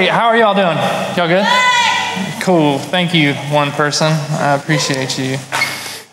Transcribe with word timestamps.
Hey, 0.00 0.06
how 0.06 0.28
are 0.28 0.36
y'all 0.38 0.54
doing? 0.54 0.78
Y'all 1.14 1.28
good? 1.28 1.44
Cool. 2.42 2.78
Thank 2.78 3.12
you, 3.12 3.34
one 3.54 3.70
person. 3.70 4.06
I 4.08 4.54
appreciate 4.54 5.18
you. 5.18 5.36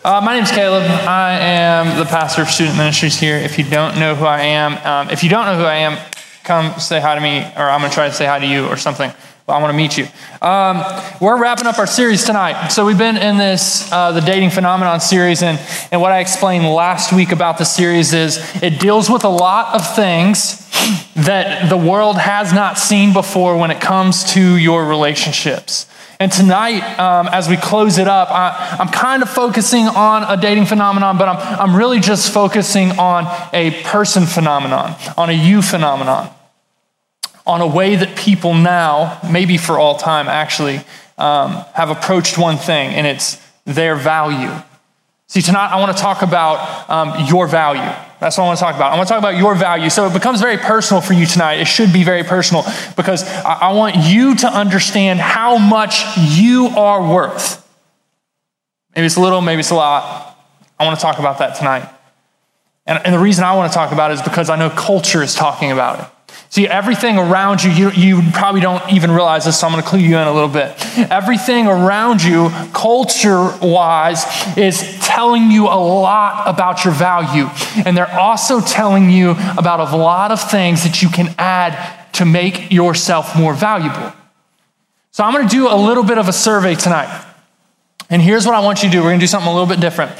Uh, 0.04 0.20
my 0.22 0.34
name's 0.34 0.50
Caleb. 0.50 0.82
I 0.82 1.38
am 1.38 1.98
the 1.98 2.04
pastor 2.04 2.42
of 2.42 2.48
student 2.48 2.76
ministries 2.76 3.18
here. 3.18 3.36
If 3.36 3.56
you 3.56 3.64
don't 3.64 3.98
know 3.98 4.14
who 4.14 4.26
I 4.26 4.40
am, 4.42 4.76
um, 4.86 5.10
if 5.10 5.24
you 5.24 5.30
don't 5.30 5.46
know 5.46 5.56
who 5.56 5.64
I 5.64 5.76
am, 5.76 5.96
come 6.44 6.78
say 6.78 7.00
hi 7.00 7.14
to 7.14 7.20
me, 7.22 7.38
or 7.56 7.70
I'm 7.70 7.80
going 7.80 7.90
to 7.90 7.94
try 7.94 8.08
to 8.08 8.14
say 8.14 8.26
hi 8.26 8.38
to 8.38 8.46
you 8.46 8.66
or 8.66 8.76
something. 8.76 9.10
But 9.48 9.54
I 9.54 9.62
want 9.62 9.72
to 9.72 9.76
meet 9.78 9.96
you. 9.96 10.06
Um, 10.46 10.84
we're 11.22 11.40
wrapping 11.40 11.66
up 11.66 11.78
our 11.78 11.86
series 11.86 12.22
tonight. 12.22 12.68
So 12.68 12.84
we've 12.84 12.98
been 12.98 13.16
in 13.16 13.38
this 13.38 13.90
uh, 13.90 14.12
the 14.12 14.20
dating 14.20 14.50
phenomenon 14.50 15.00
series, 15.00 15.42
and 15.42 15.58
and 15.90 16.02
what 16.02 16.12
I 16.12 16.18
explained 16.18 16.66
last 16.66 17.14
week 17.14 17.32
about 17.32 17.56
the 17.56 17.64
series 17.64 18.12
is 18.12 18.36
it 18.62 18.78
deals 18.78 19.08
with 19.08 19.24
a 19.24 19.30
lot 19.30 19.74
of 19.74 19.96
things 19.96 20.68
that 21.14 21.70
the 21.70 21.78
world 21.78 22.18
has 22.18 22.52
not 22.52 22.76
seen 22.76 23.14
before 23.14 23.56
when 23.56 23.70
it 23.70 23.80
comes 23.80 24.34
to 24.34 24.58
your 24.58 24.84
relationships. 24.84 25.86
And 26.20 26.30
tonight, 26.30 26.82
um, 26.98 27.28
as 27.28 27.48
we 27.48 27.56
close 27.56 27.96
it 27.96 28.06
up, 28.06 28.30
I, 28.30 28.76
am 28.78 28.88
kind 28.88 29.22
of 29.22 29.30
focusing 29.30 29.86
on 29.86 30.24
a 30.24 30.38
dating 30.38 30.66
phenomenon, 30.66 31.16
but 31.16 31.26
I'm, 31.26 31.70
I'm 31.70 31.74
really 31.74 32.00
just 32.00 32.34
focusing 32.34 32.90
on 32.98 33.24
a 33.54 33.82
person 33.84 34.26
phenomenon, 34.26 34.94
on 35.16 35.30
a 35.30 35.32
you 35.32 35.62
phenomenon 35.62 36.34
on 37.48 37.60
a 37.62 37.66
way 37.66 37.96
that 37.96 38.16
people 38.16 38.54
now, 38.54 39.18
maybe 39.28 39.56
for 39.56 39.78
all 39.78 39.96
time 39.96 40.28
actually, 40.28 40.80
um, 41.16 41.64
have 41.74 41.90
approached 41.90 42.38
one 42.38 42.58
thing, 42.58 42.94
and 42.94 43.06
it's 43.06 43.42
their 43.64 43.96
value. 43.96 44.52
See, 45.26 45.42
tonight 45.42 45.70
I 45.72 45.80
want 45.80 45.96
to 45.96 46.00
talk 46.00 46.22
about 46.22 46.88
um, 46.88 47.26
your 47.26 47.46
value. 47.46 47.80
That's 48.20 48.38
what 48.38 48.44
I 48.44 48.46
want 48.46 48.58
to 48.58 48.64
talk 48.64 48.76
about. 48.76 48.92
I 48.92 48.96
want 48.96 49.08
to 49.08 49.12
talk 49.12 49.18
about 49.18 49.36
your 49.36 49.54
value. 49.54 49.90
So 49.90 50.06
it 50.06 50.12
becomes 50.12 50.40
very 50.40 50.56
personal 50.56 51.00
for 51.00 51.12
you 51.12 51.26
tonight. 51.26 51.54
It 51.54 51.66
should 51.66 51.92
be 51.92 52.02
very 52.02 52.24
personal 52.24 52.64
because 52.96 53.24
I, 53.24 53.54
I 53.68 53.72
want 53.72 53.96
you 53.96 54.34
to 54.36 54.48
understand 54.48 55.20
how 55.20 55.58
much 55.58 56.02
you 56.16 56.68
are 56.68 57.00
worth. 57.12 57.64
Maybe 58.96 59.06
it's 59.06 59.16
a 59.16 59.20
little, 59.20 59.40
maybe 59.40 59.60
it's 59.60 59.70
a 59.70 59.74
lot. 59.74 60.36
I 60.78 60.84
want 60.84 60.98
to 60.98 61.02
talk 61.02 61.18
about 61.18 61.38
that 61.38 61.56
tonight. 61.56 61.88
And, 62.86 63.04
and 63.04 63.14
the 63.14 63.18
reason 63.18 63.44
I 63.44 63.54
want 63.54 63.70
to 63.70 63.76
talk 63.76 63.92
about 63.92 64.10
it 64.10 64.14
is 64.14 64.22
because 64.22 64.48
I 64.50 64.56
know 64.56 64.70
culture 64.70 65.22
is 65.22 65.34
talking 65.34 65.70
about 65.70 66.00
it. 66.00 66.06
See, 66.50 66.66
everything 66.66 67.18
around 67.18 67.62
you, 67.62 67.70
you, 67.70 67.90
you 67.90 68.32
probably 68.32 68.62
don't 68.62 68.82
even 68.90 69.10
realize 69.10 69.44
this, 69.44 69.60
so 69.60 69.66
I'm 69.66 69.72
going 69.72 69.82
to 69.82 69.88
clue 69.88 69.98
you 69.98 70.16
in 70.16 70.26
a 70.26 70.32
little 70.32 70.48
bit. 70.48 70.74
Everything 71.10 71.66
around 71.66 72.22
you, 72.22 72.48
culture 72.72 73.54
wise, 73.60 74.24
is 74.56 74.98
telling 75.02 75.50
you 75.50 75.66
a 75.66 75.76
lot 75.76 76.48
about 76.48 76.86
your 76.86 76.94
value. 76.94 77.48
And 77.84 77.94
they're 77.94 78.10
also 78.18 78.62
telling 78.62 79.10
you 79.10 79.32
about 79.58 79.92
a 79.92 79.96
lot 79.96 80.32
of 80.32 80.50
things 80.50 80.84
that 80.84 81.02
you 81.02 81.10
can 81.10 81.34
add 81.36 82.12
to 82.14 82.24
make 82.24 82.72
yourself 82.72 83.36
more 83.36 83.52
valuable. 83.52 84.12
So 85.10 85.24
I'm 85.24 85.34
going 85.34 85.46
to 85.46 85.54
do 85.54 85.68
a 85.68 85.76
little 85.76 86.04
bit 86.04 86.16
of 86.16 86.28
a 86.28 86.32
survey 86.32 86.74
tonight. 86.74 87.26
And 88.08 88.22
here's 88.22 88.46
what 88.46 88.54
I 88.54 88.60
want 88.60 88.82
you 88.82 88.88
to 88.88 88.92
do 88.92 89.02
we're 89.02 89.10
going 89.10 89.20
to 89.20 89.24
do 89.24 89.28
something 89.28 89.50
a 89.50 89.52
little 89.52 89.68
bit 89.68 89.80
different. 89.80 90.12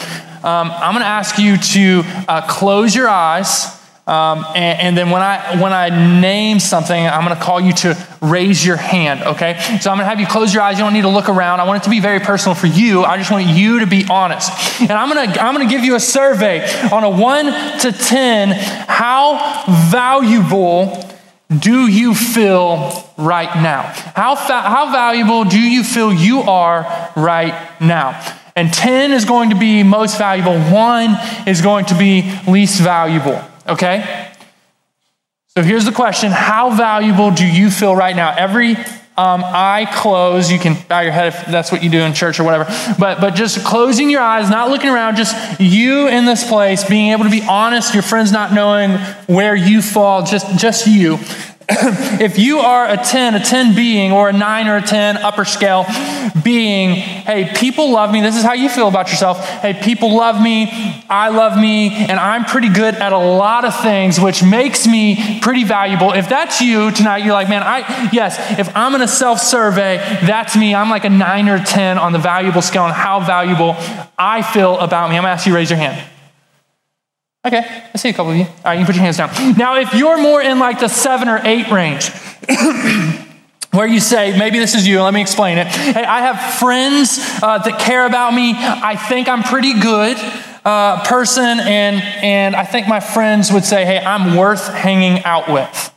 Um, 0.44 0.70
I'm 0.70 0.92
going 0.92 1.02
to 1.02 1.06
ask 1.06 1.38
you 1.38 1.56
to 1.56 2.02
uh, 2.28 2.46
close 2.46 2.94
your 2.94 3.08
eyes 3.08 3.77
um, 4.08 4.46
and, 4.56 4.80
and, 4.80 4.96
then 4.96 5.10
when 5.10 5.20
I 5.20 5.60
when 5.60 5.74
I 5.74 5.90
name 6.18 6.60
something, 6.60 7.06
I'm 7.06 7.26
going 7.26 7.36
to 7.36 7.42
call 7.42 7.60
you 7.60 7.74
to 7.74 8.08
raise 8.22 8.64
your 8.64 8.78
hand. 8.78 9.22
Okay, 9.22 9.58
so 9.82 9.90
I'm 9.90 9.98
going 9.98 10.06
to 10.06 10.08
have 10.08 10.18
you 10.18 10.26
close 10.26 10.54
your 10.54 10.62
eyes. 10.62 10.78
You 10.78 10.84
don't 10.84 10.94
need 10.94 11.02
to 11.02 11.10
look 11.10 11.28
around. 11.28 11.60
I 11.60 11.64
want 11.64 11.82
it 11.82 11.84
to 11.84 11.90
be 11.90 12.00
very 12.00 12.18
personal 12.18 12.54
for 12.54 12.68
you. 12.68 13.04
I 13.04 13.18
just 13.18 13.30
want 13.30 13.46
you 13.46 13.80
to 13.80 13.86
be 13.86 14.06
honest. 14.08 14.50
And 14.80 14.92
I'm 14.92 15.12
going 15.12 15.30
to 15.30 15.42
I'm 15.42 15.54
going 15.54 15.68
to 15.68 15.70
give 15.70 15.84
you 15.84 15.94
a 15.94 16.00
survey 16.00 16.66
on 16.90 17.04
a 17.04 17.10
one 17.10 17.52
to 17.80 17.92
ten. 17.92 18.52
How 18.88 19.64
valuable 19.90 21.04
do 21.58 21.86
you 21.86 22.14
feel 22.14 23.12
right 23.18 23.54
now? 23.62 23.82
How 24.16 24.36
fa- 24.36 24.62
how 24.62 24.90
valuable 24.90 25.44
do 25.44 25.60
you 25.60 25.84
feel 25.84 26.14
you 26.14 26.40
are 26.40 27.12
right 27.14 27.78
now? 27.78 28.36
And 28.56 28.72
10 28.72 29.12
is 29.12 29.24
going 29.24 29.50
to 29.50 29.56
be 29.56 29.84
most 29.84 30.18
valuable, 30.18 30.58
1 30.58 31.16
is 31.46 31.60
going 31.60 31.84
to 31.84 31.94
be 31.97 32.28
least 32.48 32.80
valuable 32.80 33.41
okay? 33.68 34.32
So 35.48 35.62
here's 35.62 35.84
the 35.84 35.92
question 35.92 36.30
How 36.30 36.70
valuable 36.70 37.30
do 37.30 37.46
you 37.46 37.70
feel 37.70 37.94
right 37.94 38.14
now? 38.14 38.34
Every 38.36 38.76
um, 39.18 39.42
eye 39.44 39.88
closed, 39.92 40.48
you 40.48 40.60
can 40.60 40.76
bow 40.88 41.00
your 41.00 41.10
head 41.10 41.34
if 41.34 41.46
that's 41.46 41.72
what 41.72 41.82
you 41.82 41.90
do 41.90 41.98
in 41.98 42.14
church 42.14 42.38
or 42.38 42.44
whatever, 42.44 42.66
but, 43.00 43.20
but 43.20 43.34
just 43.34 43.64
closing 43.64 44.08
your 44.10 44.20
eyes, 44.20 44.48
not 44.48 44.70
looking 44.70 44.90
around, 44.90 45.16
just 45.16 45.60
you 45.60 46.06
in 46.06 46.24
this 46.24 46.48
place, 46.48 46.88
being 46.88 47.10
able 47.10 47.24
to 47.24 47.30
be 47.30 47.42
honest, 47.42 47.94
your 47.94 48.04
friends 48.04 48.30
not 48.30 48.52
knowing 48.52 48.92
where 49.26 49.56
you 49.56 49.82
fall, 49.82 50.24
just, 50.24 50.56
just 50.56 50.86
you. 50.86 51.18
if 52.18 52.38
you 52.38 52.60
are 52.60 52.88
a 52.88 52.96
10, 52.96 53.34
a 53.34 53.40
10 53.40 53.74
being, 53.74 54.10
or 54.10 54.30
a 54.30 54.32
9 54.32 54.68
or 54.68 54.76
a 54.78 54.82
10 54.82 55.18
upper 55.18 55.44
scale 55.44 55.84
being, 56.42 56.94
hey, 56.94 57.52
people 57.54 57.92
love 57.92 58.10
me. 58.10 58.22
This 58.22 58.38
is 58.38 58.42
how 58.42 58.54
you 58.54 58.70
feel 58.70 58.88
about 58.88 59.10
yourself. 59.10 59.46
Hey, 59.60 59.74
people 59.74 60.16
love 60.16 60.40
me. 60.40 60.70
I 61.10 61.28
love 61.28 61.58
me. 61.58 61.90
And 61.90 62.12
I'm 62.12 62.46
pretty 62.46 62.70
good 62.70 62.94
at 62.94 63.12
a 63.12 63.18
lot 63.18 63.66
of 63.66 63.78
things, 63.82 64.18
which 64.18 64.42
makes 64.42 64.86
me 64.86 65.40
pretty 65.40 65.64
valuable. 65.64 66.14
If 66.14 66.30
that's 66.30 66.62
you 66.62 66.90
tonight, 66.90 67.18
you're 67.18 67.34
like, 67.34 67.50
man, 67.50 67.62
I, 67.62 68.08
yes, 68.14 68.38
if 68.58 68.74
I'm 68.74 68.94
in 68.94 69.02
a 69.02 69.08
self 69.08 69.38
survey, 69.38 69.98
that's 70.26 70.56
me. 70.56 70.74
I'm 70.74 70.88
like 70.88 71.04
a 71.04 71.10
9 71.10 71.48
or 71.50 71.58
10 71.62 71.98
on 71.98 72.14
the 72.14 72.18
valuable 72.18 72.62
scale 72.62 72.84
on 72.84 72.94
how 72.94 73.20
valuable 73.20 73.76
I 74.16 74.40
feel 74.40 74.78
about 74.78 75.10
me. 75.10 75.16
I'm 75.18 75.22
going 75.22 75.30
to 75.30 75.34
ask 75.34 75.46
you 75.46 75.54
raise 75.54 75.68
your 75.68 75.78
hand. 75.78 76.02
Okay, 77.48 77.82
I 77.94 77.97
see 77.97 78.10
a 78.10 78.12
couple 78.12 78.32
of 78.32 78.36
you. 78.36 78.44
All 78.44 78.53
right, 78.66 78.75
you 78.75 78.81
can 78.81 78.86
put 78.86 78.94
your 78.94 79.04
hands 79.04 79.16
down. 79.16 79.31
Now, 79.56 79.78
if 79.78 79.94
you're 79.94 80.20
more 80.20 80.42
in 80.42 80.59
like 80.59 80.81
the 80.81 80.88
seven 80.88 81.31
or 81.31 81.41
eight 81.44 81.70
range, 81.70 82.10
where 83.70 83.86
you 83.86 84.00
say, 84.00 84.38
maybe 84.38 84.59
this 84.59 84.75
is 84.75 84.86
you, 84.86 85.00
let 85.00 85.14
me 85.14 85.22
explain 85.22 85.56
it. 85.56 85.66
Hey, 85.66 86.04
I 86.04 86.20
have 86.20 86.59
friends 86.59 87.19
uh, 87.42 87.56
that 87.56 87.81
care 87.81 88.04
about 88.04 88.34
me. 88.34 88.53
I 88.54 88.97
think 88.97 89.31
I'm 89.31 89.42
pretty 89.42 89.81
good 89.81 90.19
uh, 90.62 91.03
person, 91.06 91.59
and, 91.59 92.03
and 92.22 92.54
I 92.54 92.64
think 92.64 92.86
my 92.86 93.00
friends 93.00 93.50
would 93.50 93.65
say, 93.65 93.86
hey, 93.86 93.98
I'm 93.98 94.36
worth 94.36 94.69
hanging 94.69 95.25
out 95.25 95.50
with. 95.50 95.94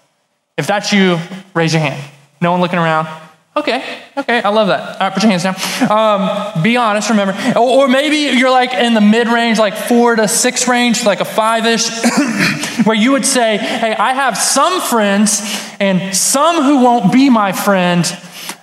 If 0.58 0.68
that's 0.68 0.94
you, 0.94 1.20
raise 1.54 1.74
your 1.74 1.82
hand. 1.82 2.02
No 2.40 2.54
one 2.54 2.62
looking 2.62 2.80
around. 2.80 3.10
Okay, 3.54 4.00
okay, 4.16 4.42
I 4.42 4.48
love 4.48 4.68
that. 4.70 4.94
All 4.94 5.08
right, 5.08 5.14
put 5.14 5.24
your 5.24 5.30
hands 5.30 5.44
down. 5.44 5.56
Um, 5.92 6.64
be 6.64 6.78
honest, 6.78 7.10
remember. 7.10 7.34
Or, 7.58 7.84
or, 7.84 7.88
maybe 7.90 8.38
you're 8.38 8.50
like 8.50 8.74
in 8.74 8.94
the 8.94 9.02
mid 9.02 9.28
range, 9.28 9.60
like 9.60 9.76
four 9.76 10.16
to 10.16 10.30
six 10.30 10.70
range, 10.70 11.04
like 11.04 11.20
a 11.20 11.26
five 11.26 11.66
ish, 11.66 11.90
where 12.86 12.96
you 12.96 13.12
would 13.12 13.26
say, 13.26 13.58
hey, 13.58 13.94
I 13.94 14.14
have 14.14 14.38
some 14.38 14.80
friends 14.80 15.42
and 15.82 16.16
some 16.16 16.64
who 16.64 16.82
won't 16.82 17.12
be 17.12 17.30
my 17.30 17.52
friend 17.52 18.06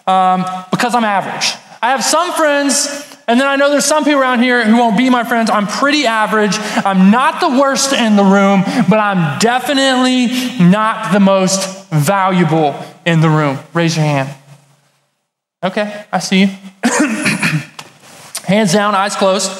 um, 0.06 0.47
because 0.71 0.94
I'm 0.94 1.05
average. 1.05 1.55
I 1.82 1.91
have 1.91 2.03
some 2.03 2.32
friends 2.32 3.06
and 3.28 3.38
then 3.38 3.47
I 3.47 3.56
know 3.56 3.70
there's 3.70 3.84
some 3.84 4.05
people 4.05 4.22
around 4.22 4.41
here 4.41 4.65
who 4.65 4.78
won't 4.78 4.97
be 4.97 5.10
my 5.10 5.22
friends. 5.22 5.50
I'm 5.50 5.66
pretty 5.66 6.06
average. 6.06 6.56
I'm 6.59 7.10
not 7.10 7.41
the 7.43 7.60
worst 7.60 7.93
in 7.93 8.16
the 8.16 8.25
room, 8.25 8.62
but 8.88 8.99
I'm 8.99 9.38
definitely 9.38 10.28
not 10.65 11.12
the 11.12 11.20
most 11.20 11.91
valuable 11.91 12.75
in 13.05 13.20
the 13.20 13.28
room. 13.28 13.59
Raise 13.75 13.94
your 13.94 14.06
hand. 14.06 14.34
Okay, 15.62 16.04
I 16.12 16.19
see 16.20 16.41
you. 16.42 16.46
Hands 18.46 18.72
down, 18.72 18.94
eyes 18.94 19.16
closed. 19.16 19.50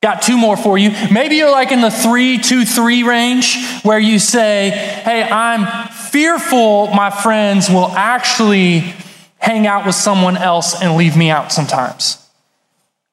Got 0.00 0.22
two 0.22 0.38
more 0.38 0.56
for 0.56 0.78
you. 0.78 0.90
Maybe 1.12 1.36
you're 1.36 1.50
like 1.50 1.72
in 1.72 1.80
the 1.80 1.90
three, 1.90 2.38
two, 2.38 2.64
three 2.64 3.02
range 3.02 3.58
where 3.82 3.98
you 3.98 4.20
say, 4.20 4.70
Hey, 4.70 5.24
I'm 5.24 5.88
fearful 5.88 6.86
my 6.88 7.10
friends 7.10 7.68
will 7.68 7.88
actually 7.88 8.94
hang 9.38 9.66
out 9.66 9.84
with 9.84 9.96
someone 9.96 10.36
else 10.36 10.80
and 10.80 10.96
leave 10.96 11.16
me 11.16 11.30
out 11.30 11.50
sometimes. 11.50 12.24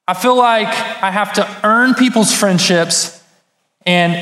I 0.06 0.14
feel 0.14 0.36
like 0.36 0.68
I 0.68 1.10
have 1.10 1.32
to 1.34 1.60
earn 1.64 1.94
people's 1.94 2.32
friendships 2.32 3.20
and, 3.84 4.14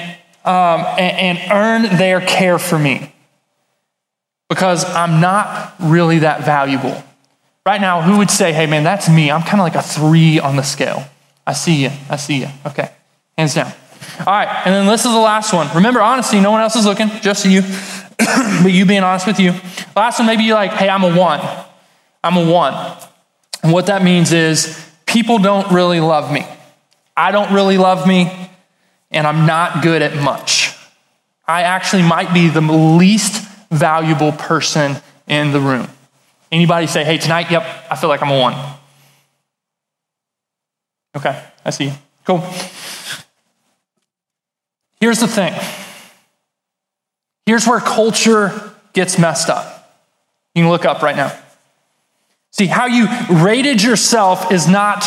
um, 0.47 0.87
and, 0.99 1.39
and 1.39 1.53
earn 1.53 1.99
their 1.99 2.23
care 2.23 2.59
for 2.59 2.79
me 2.79 3.13
because 4.49 4.85
I'm 4.85 5.21
not 5.21 5.75
really 5.79 6.21
that 6.21 6.45
valuable. 6.45 7.03
Right 7.67 7.81
now, 7.81 8.03
who 8.03 8.19
would 8.19 8.31
say, 8.31 8.53
hey, 8.53 8.67
man, 8.67 8.85
that's 8.85 9.09
me? 9.09 9.31
I'm 9.31 9.43
kind 9.43 9.55
of 9.55 9.61
like 9.61 9.75
a 9.75 9.83
three 9.83 10.39
on 10.39 10.57
the 10.57 10.63
scale. 10.63 11.05
I 11.47 11.55
see 11.55 11.83
you. 11.83 11.91
I 12.11 12.17
see 12.17 12.41
you. 12.41 12.49
Okay. 12.67 12.91
Hands 13.39 13.55
down. 13.55 13.73
All 14.21 14.27
right. 14.27 14.49
And 14.67 14.75
then 14.75 14.87
this 14.87 15.05
is 15.05 15.13
the 15.13 15.19
last 15.19 15.53
one. 15.53 15.69
Remember, 15.75 16.01
honesty. 16.03 16.41
No 16.41 16.51
one 16.51 16.61
else 16.61 16.77
is 16.77 16.85
looking, 16.85 17.09
just 17.23 17.47
you. 17.47 17.63
but 18.63 18.71
you 18.73 18.85
being 18.85 19.03
honest 19.03 19.27
with 19.27 19.41
you. 19.41 19.55
Last 19.97 20.19
one, 20.19 20.27
maybe 20.27 20.45
you're 20.45 20.57
like, 20.57 20.73
hey, 20.73 20.89
I'm 20.89 21.05
a 21.05 21.17
one. 21.17 21.41
I'm 22.23 22.37
a 22.37 22.51
one. 22.51 22.75
And 23.63 23.73
what 23.73 23.87
that 23.87 24.03
means 24.03 24.33
is 24.33 24.93
people 25.07 25.39
don't 25.39 25.73
really 25.73 26.01
love 26.01 26.31
me. 26.31 26.47
I 27.17 27.31
don't 27.31 27.53
really 27.53 27.79
love 27.79 28.07
me, 28.07 28.31
and 29.11 29.27
I'm 29.27 29.47
not 29.47 29.83
good 29.83 30.03
at 30.03 30.21
much. 30.23 30.77
I 31.47 31.63
actually 31.63 32.03
might 32.03 32.35
be 32.35 32.49
the 32.49 32.61
least 32.61 33.47
valuable 33.71 34.33
person 34.33 34.97
in 35.29 35.53
the 35.53 35.61
room. 35.61 35.89
Anybody 36.55 36.87
say, 36.87 37.03
hey, 37.03 37.19
tonight, 37.19 37.51
yep, 37.51 37.67
I 37.91 37.97
feel 37.97 38.09
like 38.09 38.23
I'm 38.23 38.31
a 38.31 38.39
one. 38.39 38.55
Okay, 41.17 41.45
I 41.65 41.71
see. 41.71 41.93
Cool. 42.25 42.39
Here's 45.01 45.19
the 45.19 45.27
thing. 45.27 45.53
Here's 47.45 47.67
where 47.67 47.81
culture 47.81 48.73
gets 48.93 49.19
messed 49.19 49.51
up. 49.51 50.01
You 50.55 50.63
can 50.63 50.71
look 50.71 50.85
up 50.85 51.03
right 51.03 51.17
now. 51.17 51.37
See, 52.53 52.67
how 52.67 52.87
you 52.87 53.09
rated 53.29 53.83
yourself 53.83 54.53
is 54.53 54.69
not 54.69 55.05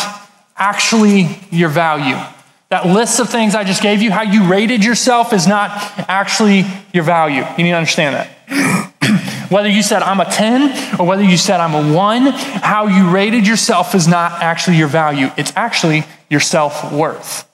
actually 0.54 1.40
your 1.50 1.70
value. 1.70 2.22
That 2.68 2.84
list 2.84 3.20
of 3.20 3.30
things 3.30 3.54
I 3.54 3.64
just 3.64 3.82
gave 3.82 4.02
you, 4.02 4.10
how 4.10 4.20
you 4.20 4.44
rated 4.50 4.84
yourself 4.84 5.32
is 5.32 5.46
not 5.46 5.70
actually 6.10 6.66
your 6.92 7.04
value. 7.04 7.42
You 7.56 7.64
need 7.64 7.70
to 7.70 7.76
understand 7.76 8.16
that. 8.16 8.37
Whether 9.48 9.68
you 9.68 9.82
said 9.82 10.02
I'm 10.02 10.20
a 10.20 10.24
10 10.24 11.00
or 11.00 11.06
whether 11.06 11.22
you 11.22 11.36
said 11.36 11.60
I'm 11.60 11.74
a 11.74 11.94
1, 11.94 12.26
how 12.26 12.86
you 12.86 13.10
rated 13.10 13.46
yourself 13.46 13.94
is 13.94 14.06
not 14.06 14.42
actually 14.42 14.76
your 14.76 14.88
value. 14.88 15.30
It's 15.36 15.52
actually 15.56 16.04
your 16.28 16.40
self 16.40 16.92
worth. 16.92 17.48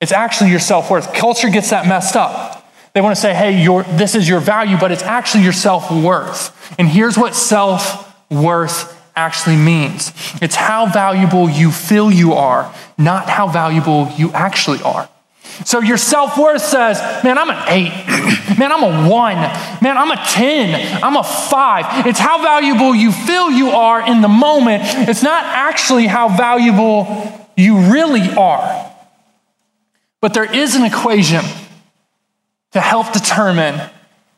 It's 0.00 0.12
actually 0.12 0.50
your 0.50 0.60
self 0.60 0.90
worth. 0.90 1.12
Culture 1.14 1.48
gets 1.48 1.70
that 1.70 1.86
messed 1.86 2.16
up. 2.16 2.68
They 2.92 3.00
want 3.00 3.14
to 3.14 3.20
say, 3.20 3.32
hey, 3.34 3.64
this 3.96 4.14
is 4.14 4.28
your 4.28 4.40
value, 4.40 4.76
but 4.78 4.92
it's 4.92 5.02
actually 5.02 5.44
your 5.44 5.52
self 5.52 5.90
worth. 5.90 6.76
And 6.78 6.88
here's 6.88 7.16
what 7.16 7.34
self 7.34 8.14
worth 8.30 8.98
actually 9.14 9.56
means 9.56 10.12
it's 10.40 10.56
how 10.56 10.86
valuable 10.86 11.48
you 11.48 11.70
feel 11.70 12.10
you 12.10 12.34
are, 12.34 12.72
not 12.98 13.28
how 13.28 13.48
valuable 13.48 14.10
you 14.16 14.32
actually 14.32 14.82
are. 14.82 15.08
So 15.64 15.80
your 15.80 15.96
self 15.96 16.38
worth 16.38 16.62
says, 16.62 16.98
man, 17.24 17.38
I'm 17.38 17.50
an 17.50 17.64
eight. 17.68 17.92
Man, 18.58 18.70
I'm 18.70 18.82
a 18.82 19.08
one. 19.08 19.36
Man, 19.36 19.96
I'm 19.96 20.10
a 20.10 20.16
10. 20.16 21.02
I'm 21.02 21.16
a 21.16 21.24
five. 21.24 22.06
It's 22.06 22.18
how 22.18 22.42
valuable 22.42 22.94
you 22.94 23.10
feel 23.10 23.50
you 23.50 23.70
are 23.70 24.06
in 24.06 24.20
the 24.20 24.28
moment. 24.28 24.82
It's 24.84 25.22
not 25.22 25.42
actually 25.44 26.06
how 26.06 26.28
valuable 26.28 27.06
you 27.56 27.90
really 27.90 28.28
are. 28.34 28.92
But 30.20 30.34
there 30.34 30.44
is 30.44 30.74
an 30.76 30.84
equation 30.84 31.44
to 32.72 32.80
help 32.80 33.12
determine 33.12 33.80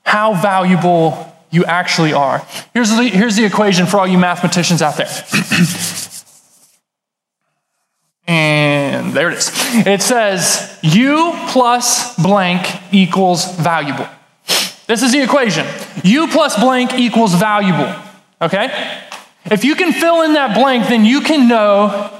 how 0.04 0.34
valuable 0.40 1.32
you 1.50 1.64
actually 1.64 2.12
are. 2.12 2.46
Here's 2.72 2.90
the, 2.90 3.04
here's 3.04 3.36
the 3.36 3.44
equation 3.44 3.86
for 3.86 3.98
all 3.98 4.06
you 4.06 4.18
mathematicians 4.18 4.82
out 4.82 4.96
there. 4.96 5.06
and 8.26 8.94
there 9.14 9.30
it 9.30 9.38
is. 9.38 9.50
It 9.86 10.02
says 10.02 10.78
u 10.82 11.32
plus 11.48 12.14
blank 12.16 12.66
equals 12.92 13.56
valuable. 13.56 14.06
This 14.86 15.02
is 15.02 15.12
the 15.12 15.22
equation. 15.22 15.66
u 16.02 16.28
plus 16.28 16.58
blank 16.60 16.94
equals 16.94 17.34
valuable. 17.34 17.94
Okay? 18.42 18.68
If 19.46 19.64
you 19.64 19.74
can 19.74 19.92
fill 19.92 20.22
in 20.22 20.34
that 20.34 20.54
blank, 20.54 20.88
then 20.88 21.04
you 21.04 21.20
can 21.20 21.48
know 21.48 22.10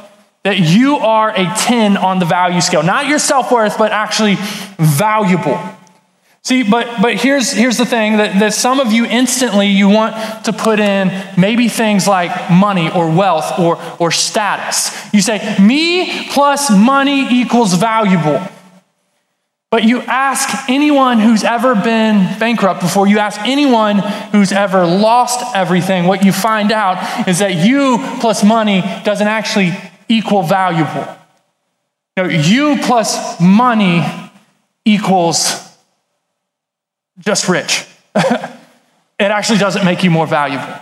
that 0.43 0.58
you 0.58 0.96
are 0.96 1.31
a 1.31 1.52
10 1.56 1.96
on 1.96 2.19
the 2.19 2.26
value 2.26 2.61
scale. 2.61 2.82
Not 2.82 3.06
your 3.06 3.19
self 3.19 3.50
worth, 3.50 3.79
but 3.79 3.93
actually 3.93 4.37
valuable. 4.79 5.58
See, 6.44 6.62
but, 6.62 7.00
but 7.00 7.14
here's, 7.14 7.52
here's 7.52 7.79
the 7.79 7.87
thing 7.87 8.19
that, 8.19 8.38
that 8.38 8.52
some 8.52 8.79
of 8.79 8.93
you 8.93 9.06
instantly 9.06 9.69
you 9.69 9.88
want 9.88 10.44
to 10.44 10.52
put 10.52 10.79
in 10.79 11.11
maybe 11.38 11.69
things 11.69 12.06
like 12.06 12.50
money 12.50 12.91
or 12.91 13.11
wealth 13.11 13.58
or, 13.58 13.81
or 13.99 14.11
status. 14.11 14.93
You 15.14 15.23
say, 15.23 15.56
me 15.58 16.29
plus 16.29 16.70
money 16.70 17.41
equals 17.41 17.73
valuable. 17.73 18.46
But 19.70 19.85
you 19.85 20.02
ask 20.02 20.69
anyone 20.69 21.19
who's 21.19 21.44
ever 21.44 21.75
been 21.75 22.38
bankrupt 22.38 22.82
before, 22.82 23.08
you 23.08 23.19
ask 23.19 23.41
anyone 23.41 23.99
who's 24.31 24.52
ever 24.52 24.87
lost 24.87 25.56
everything, 25.56 26.05
what 26.05 26.26
you 26.26 26.31
find 26.31 26.70
out 26.73 27.26
is 27.26 27.38
that 27.38 27.55
you 27.55 27.96
plus 28.20 28.44
money 28.44 28.82
doesn't 29.02 29.26
actually 29.26 29.73
equal 30.11 30.43
valuable. 30.43 31.08
No, 32.19 32.25
you 32.25 32.76
plus 32.82 33.41
money 33.41 34.05
equals 34.85 35.64
just 37.19 37.49
rich. 37.49 37.87
it 38.15 38.51
actually 39.19 39.59
doesn't 39.59 39.85
make 39.85 40.03
you 40.03 40.11
more 40.11 40.27
valuable. 40.27 40.75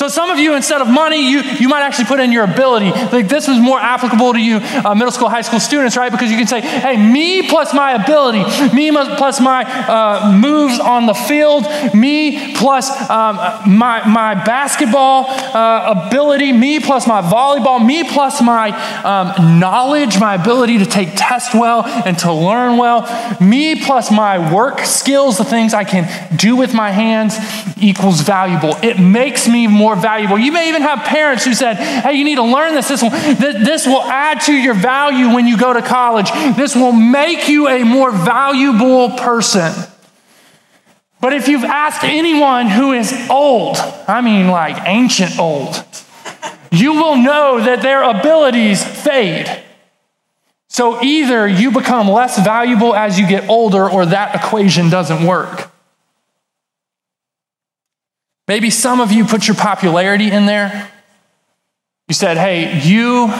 So 0.00 0.08
some 0.08 0.30
of 0.30 0.38
you, 0.38 0.54
instead 0.54 0.80
of 0.80 0.88
money, 0.88 1.30
you, 1.30 1.42
you 1.42 1.68
might 1.68 1.82
actually 1.82 2.06
put 2.06 2.20
in 2.20 2.32
your 2.32 2.44
ability. 2.44 2.90
Like 2.90 3.28
this 3.28 3.48
is 3.48 3.58
more 3.58 3.78
applicable 3.78 4.32
to 4.32 4.38
you 4.38 4.56
uh, 4.56 4.94
middle 4.94 5.12
school, 5.12 5.28
high 5.28 5.42
school 5.42 5.60
students, 5.60 5.94
right? 5.94 6.10
Because 6.10 6.30
you 6.30 6.38
can 6.38 6.46
say, 6.46 6.62
hey, 6.62 6.96
me 6.96 7.46
plus 7.46 7.74
my 7.74 7.92
ability, 8.02 8.38
me 8.74 8.90
plus 8.92 9.42
my 9.42 9.62
uh, 9.62 10.32
moves 10.40 10.80
on 10.80 11.04
the 11.04 11.12
field, 11.12 11.66
me 11.92 12.54
plus 12.54 12.88
um, 13.10 13.36
my, 13.76 14.08
my 14.08 14.42
basketball 14.42 15.26
uh, 15.28 16.06
ability, 16.06 16.50
me 16.50 16.80
plus 16.80 17.06
my 17.06 17.20
volleyball, 17.20 17.84
me 17.84 18.02
plus 18.02 18.40
my 18.40 18.70
um, 19.02 19.60
knowledge, 19.60 20.18
my 20.18 20.34
ability 20.34 20.78
to 20.78 20.86
take 20.86 21.10
tests 21.14 21.54
well 21.54 21.84
and 21.84 22.18
to 22.20 22.32
learn 22.32 22.78
well, 22.78 23.02
me 23.38 23.84
plus 23.84 24.10
my 24.10 24.50
work 24.50 24.80
skills, 24.80 25.36
the 25.36 25.44
things 25.44 25.74
I 25.74 25.84
can 25.84 26.08
do 26.38 26.56
with 26.56 26.72
my 26.72 26.90
hands 26.90 27.36
equals 27.82 28.22
valuable. 28.22 28.78
It 28.82 28.98
makes 28.98 29.46
me 29.46 29.66
more 29.66 29.89
more 29.90 30.00
valuable. 30.00 30.38
You 30.38 30.52
may 30.52 30.68
even 30.68 30.82
have 30.82 31.00
parents 31.00 31.44
who 31.44 31.52
said, 31.52 31.74
hey, 31.74 32.12
you 32.14 32.24
need 32.24 32.36
to 32.36 32.44
learn 32.44 32.74
this. 32.74 32.86
This 32.86 33.02
will, 33.02 33.10
this 33.10 33.86
will 33.86 34.02
add 34.02 34.40
to 34.42 34.52
your 34.52 34.74
value 34.74 35.34
when 35.34 35.48
you 35.48 35.58
go 35.58 35.72
to 35.72 35.82
college. 35.82 36.30
This 36.56 36.76
will 36.76 36.92
make 36.92 37.48
you 37.48 37.68
a 37.68 37.82
more 37.82 38.12
valuable 38.12 39.10
person. 39.16 39.72
But 41.20 41.32
if 41.32 41.48
you've 41.48 41.64
asked 41.64 42.04
anyone 42.04 42.68
who 42.68 42.92
is 42.92 43.12
old, 43.28 43.78
I 44.06 44.20
mean 44.20 44.46
like 44.46 44.80
ancient 44.86 45.40
old, 45.40 45.84
you 46.70 46.92
will 46.92 47.16
know 47.16 47.60
that 47.60 47.82
their 47.82 48.04
abilities 48.04 48.84
fade. 48.84 49.64
So 50.68 51.02
either 51.02 51.48
you 51.48 51.72
become 51.72 52.08
less 52.08 52.38
valuable 52.38 52.94
as 52.94 53.18
you 53.18 53.26
get 53.26 53.48
older, 53.48 53.90
or 53.90 54.06
that 54.06 54.36
equation 54.36 54.88
doesn't 54.88 55.26
work. 55.26 55.59
Maybe 58.48 58.70
some 58.70 59.00
of 59.00 59.12
you 59.12 59.24
put 59.24 59.46
your 59.46 59.56
popularity 59.56 60.30
in 60.30 60.46
there. 60.46 60.90
You 62.08 62.14
said, 62.14 62.36
hey, 62.36 62.80
you 62.82 63.32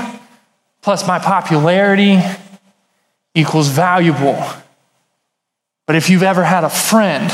plus 0.83 1.07
my 1.07 1.19
popularity 1.19 2.21
equals 3.35 3.69
valuable. 3.69 4.43
But 5.87 5.97
if 5.97 6.09
you've 6.09 6.23
ever 6.23 6.45
had 6.45 6.65
a 6.65 6.71
friend 6.71 7.33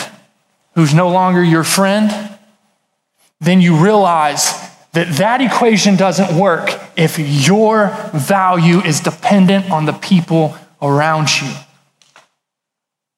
who's 0.74 0.94
no 0.94 1.08
longer 1.08 1.42
your 1.42 1.64
friend, 1.64 2.38
then 3.40 3.60
you 3.60 3.76
realize 3.76 4.52
that 4.92 5.16
that 5.18 5.42
equation 5.42 5.96
doesn't 5.96 6.38
work 6.38 6.70
if 6.96 7.18
your 7.18 7.94
value 8.14 8.80
is 8.80 9.00
dependent 9.00 9.70
on 9.70 9.84
the 9.84 9.92
people 9.92 10.56
around 10.80 11.28
you. 11.40 11.52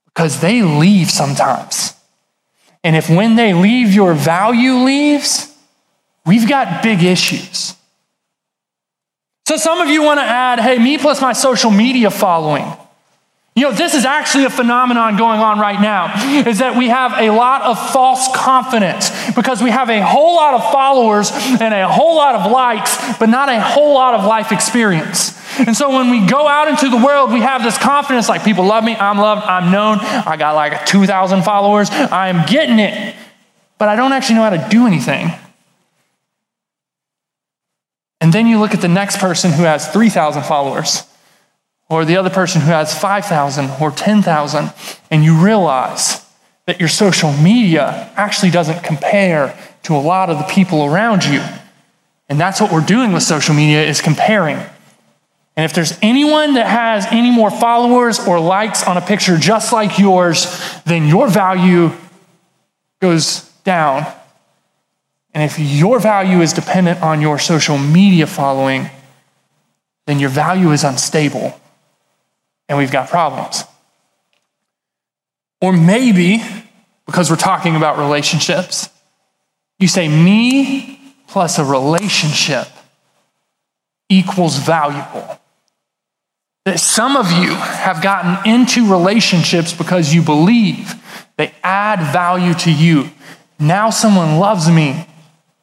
Because 0.06 0.40
they 0.40 0.62
leave 0.62 1.08
sometimes. 1.08 1.94
And 2.84 2.96
if 2.96 3.10
when 3.10 3.36
they 3.36 3.54
leave, 3.54 3.92
your 3.92 4.14
value 4.14 4.74
leaves, 4.74 5.54
we've 6.24 6.48
got 6.48 6.82
big 6.82 7.02
issues. 7.02 7.74
So 9.46 9.56
some 9.56 9.80
of 9.80 9.88
you 9.88 10.02
want 10.02 10.18
to 10.20 10.24
add, 10.24 10.60
hey, 10.60 10.78
me 10.78 10.98
plus 10.98 11.20
my 11.22 11.32
social 11.32 11.70
media 11.70 12.10
following. 12.10 12.70
You 13.56 13.64
know, 13.64 13.72
this 13.72 13.94
is 13.94 14.04
actually 14.04 14.44
a 14.44 14.50
phenomenon 14.50 15.16
going 15.16 15.40
on 15.40 15.58
right 15.58 15.80
now, 15.80 16.12
is 16.46 16.58
that 16.58 16.76
we 16.76 16.88
have 16.88 17.14
a 17.18 17.30
lot 17.30 17.62
of 17.62 17.90
false 17.92 18.28
confidence 18.36 19.10
because 19.34 19.62
we 19.62 19.70
have 19.70 19.90
a 19.90 20.00
whole 20.00 20.36
lot 20.36 20.54
of 20.54 20.70
followers 20.70 21.32
and 21.32 21.74
a 21.74 21.88
whole 21.88 22.14
lot 22.14 22.36
of 22.36 22.52
likes, 22.52 22.96
but 23.18 23.28
not 23.28 23.48
a 23.48 23.60
whole 23.60 23.94
lot 23.94 24.14
of 24.14 24.24
life 24.24 24.52
experience. 24.52 25.36
And 25.58 25.76
so 25.76 25.90
when 25.90 26.10
we 26.10 26.26
go 26.26 26.46
out 26.46 26.68
into 26.68 26.88
the 26.88 26.96
world, 26.96 27.32
we 27.32 27.40
have 27.40 27.62
this 27.62 27.78
confidence 27.78 28.28
like 28.28 28.44
people 28.44 28.64
love 28.64 28.84
me, 28.84 28.94
I'm 28.94 29.18
loved, 29.18 29.42
I'm 29.42 29.72
known, 29.72 29.98
I 30.00 30.36
got 30.36 30.54
like 30.54 30.86
2,000 30.86 31.42
followers, 31.42 31.90
I 31.90 32.28
am 32.28 32.46
getting 32.46 32.78
it, 32.78 33.16
but 33.78 33.88
I 33.88 33.96
don't 33.96 34.12
actually 34.12 34.36
know 34.36 34.42
how 34.42 34.50
to 34.50 34.68
do 34.70 34.86
anything. 34.86 35.32
And 38.20 38.32
then 38.32 38.46
you 38.46 38.58
look 38.58 38.74
at 38.74 38.80
the 38.80 38.88
next 38.88 39.18
person 39.18 39.52
who 39.52 39.62
has 39.62 39.88
3,000 39.88 40.42
followers, 40.44 41.04
or 41.88 42.04
the 42.04 42.16
other 42.16 42.30
person 42.30 42.60
who 42.60 42.70
has 42.70 42.96
5,000 42.98 43.70
or 43.80 43.90
10,000, 43.90 44.72
and 45.10 45.24
you 45.24 45.42
realize 45.42 46.24
that 46.66 46.80
your 46.80 46.88
social 46.88 47.32
media 47.32 48.12
actually 48.14 48.50
doesn't 48.50 48.84
compare 48.84 49.58
to 49.84 49.96
a 49.96 49.98
lot 49.98 50.28
of 50.28 50.36
the 50.36 50.44
people 50.44 50.84
around 50.84 51.24
you. 51.24 51.42
And 52.28 52.38
that's 52.38 52.60
what 52.60 52.70
we're 52.70 52.84
doing 52.84 53.12
with 53.12 53.22
social 53.22 53.54
media 53.54 53.82
is 53.84 54.02
comparing. 54.02 54.58
And 55.58 55.64
if 55.64 55.72
there's 55.72 55.98
anyone 56.02 56.54
that 56.54 56.68
has 56.68 57.04
any 57.10 57.32
more 57.32 57.50
followers 57.50 58.24
or 58.24 58.38
likes 58.38 58.86
on 58.86 58.96
a 58.96 59.00
picture 59.00 59.36
just 59.36 59.72
like 59.72 59.98
yours, 59.98 60.46
then 60.86 61.08
your 61.08 61.26
value 61.26 61.90
goes 63.00 63.40
down. 63.64 64.06
And 65.34 65.42
if 65.42 65.58
your 65.58 65.98
value 65.98 66.42
is 66.42 66.52
dependent 66.52 67.02
on 67.02 67.20
your 67.20 67.40
social 67.40 67.76
media 67.76 68.28
following, 68.28 68.88
then 70.06 70.20
your 70.20 70.30
value 70.30 70.70
is 70.70 70.84
unstable 70.84 71.60
and 72.68 72.78
we've 72.78 72.92
got 72.92 73.08
problems. 73.08 73.64
Or 75.60 75.72
maybe, 75.72 76.40
because 77.04 77.30
we're 77.30 77.36
talking 77.36 77.74
about 77.74 77.98
relationships, 77.98 78.90
you 79.80 79.88
say, 79.88 80.06
me 80.06 81.00
plus 81.26 81.58
a 81.58 81.64
relationship 81.64 82.68
equals 84.08 84.56
valuable. 84.58 85.40
That 86.64 86.80
some 86.80 87.16
of 87.16 87.30
you 87.32 87.54
have 87.54 88.02
gotten 88.02 88.50
into 88.50 88.90
relationships 88.90 89.72
because 89.72 90.12
you 90.12 90.22
believe 90.22 90.94
they 91.36 91.54
add 91.62 92.12
value 92.12 92.52
to 92.54 92.72
you. 92.72 93.10
Now 93.58 93.90
someone 93.90 94.38
loves 94.38 94.70
me, 94.70 95.06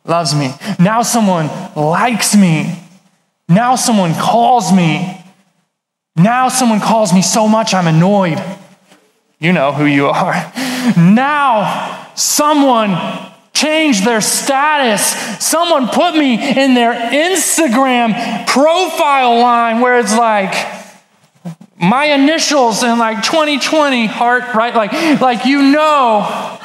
loves 0.06 0.34
me. 0.34 0.52
Now 0.80 1.04
someone 1.04 1.50
likes 1.76 2.36
me. 2.36 2.82
Now 3.48 3.76
someone 3.76 4.14
calls 4.14 4.74
me. 4.74 5.22
Now 6.16 6.50
someone 6.50 6.80
calls 6.80 7.14
me 7.14 7.22
so 7.22 7.48
much 7.48 7.74
I'm 7.74 7.88
annoyed. 7.88 8.42
You 9.40 9.54
know 9.54 9.74
who 9.74 9.86
you 9.86 10.08
are. 10.08 10.34
Now 10.98 12.10
someone 12.16 12.98
changed 13.54 14.06
their 14.06 14.22
status. 14.22 15.04
Someone 15.44 15.88
put 15.88 16.16
me 16.16 16.34
in 16.36 16.74
their 16.74 16.94
Instagram 16.94 18.48
profile 18.48 19.40
line 19.40 19.82
where 19.82 20.00
it's 20.00 20.16
like, 20.16 20.54
my 21.78 22.06
initials 22.06 22.84
in 22.84 22.98
like 22.98 23.24
2020 23.24 24.06
heart 24.06 24.54
right? 24.54 24.76
Like 24.76 25.22
like 25.22 25.46
you 25.46 25.72
know. 25.72 26.60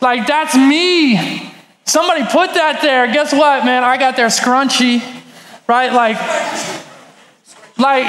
Like 0.00 0.26
that's 0.26 0.54
me. 0.54 1.52
Somebody 1.84 2.22
put 2.24 2.54
that 2.54 2.80
there. 2.82 3.12
Guess 3.12 3.32
what 3.32 3.64
man? 3.64 3.84
I 3.84 3.96
got 3.96 4.16
their 4.16 4.28
scrunchy 4.28 5.02
right? 5.68 5.92
Like 5.92 6.16
like 7.78 8.06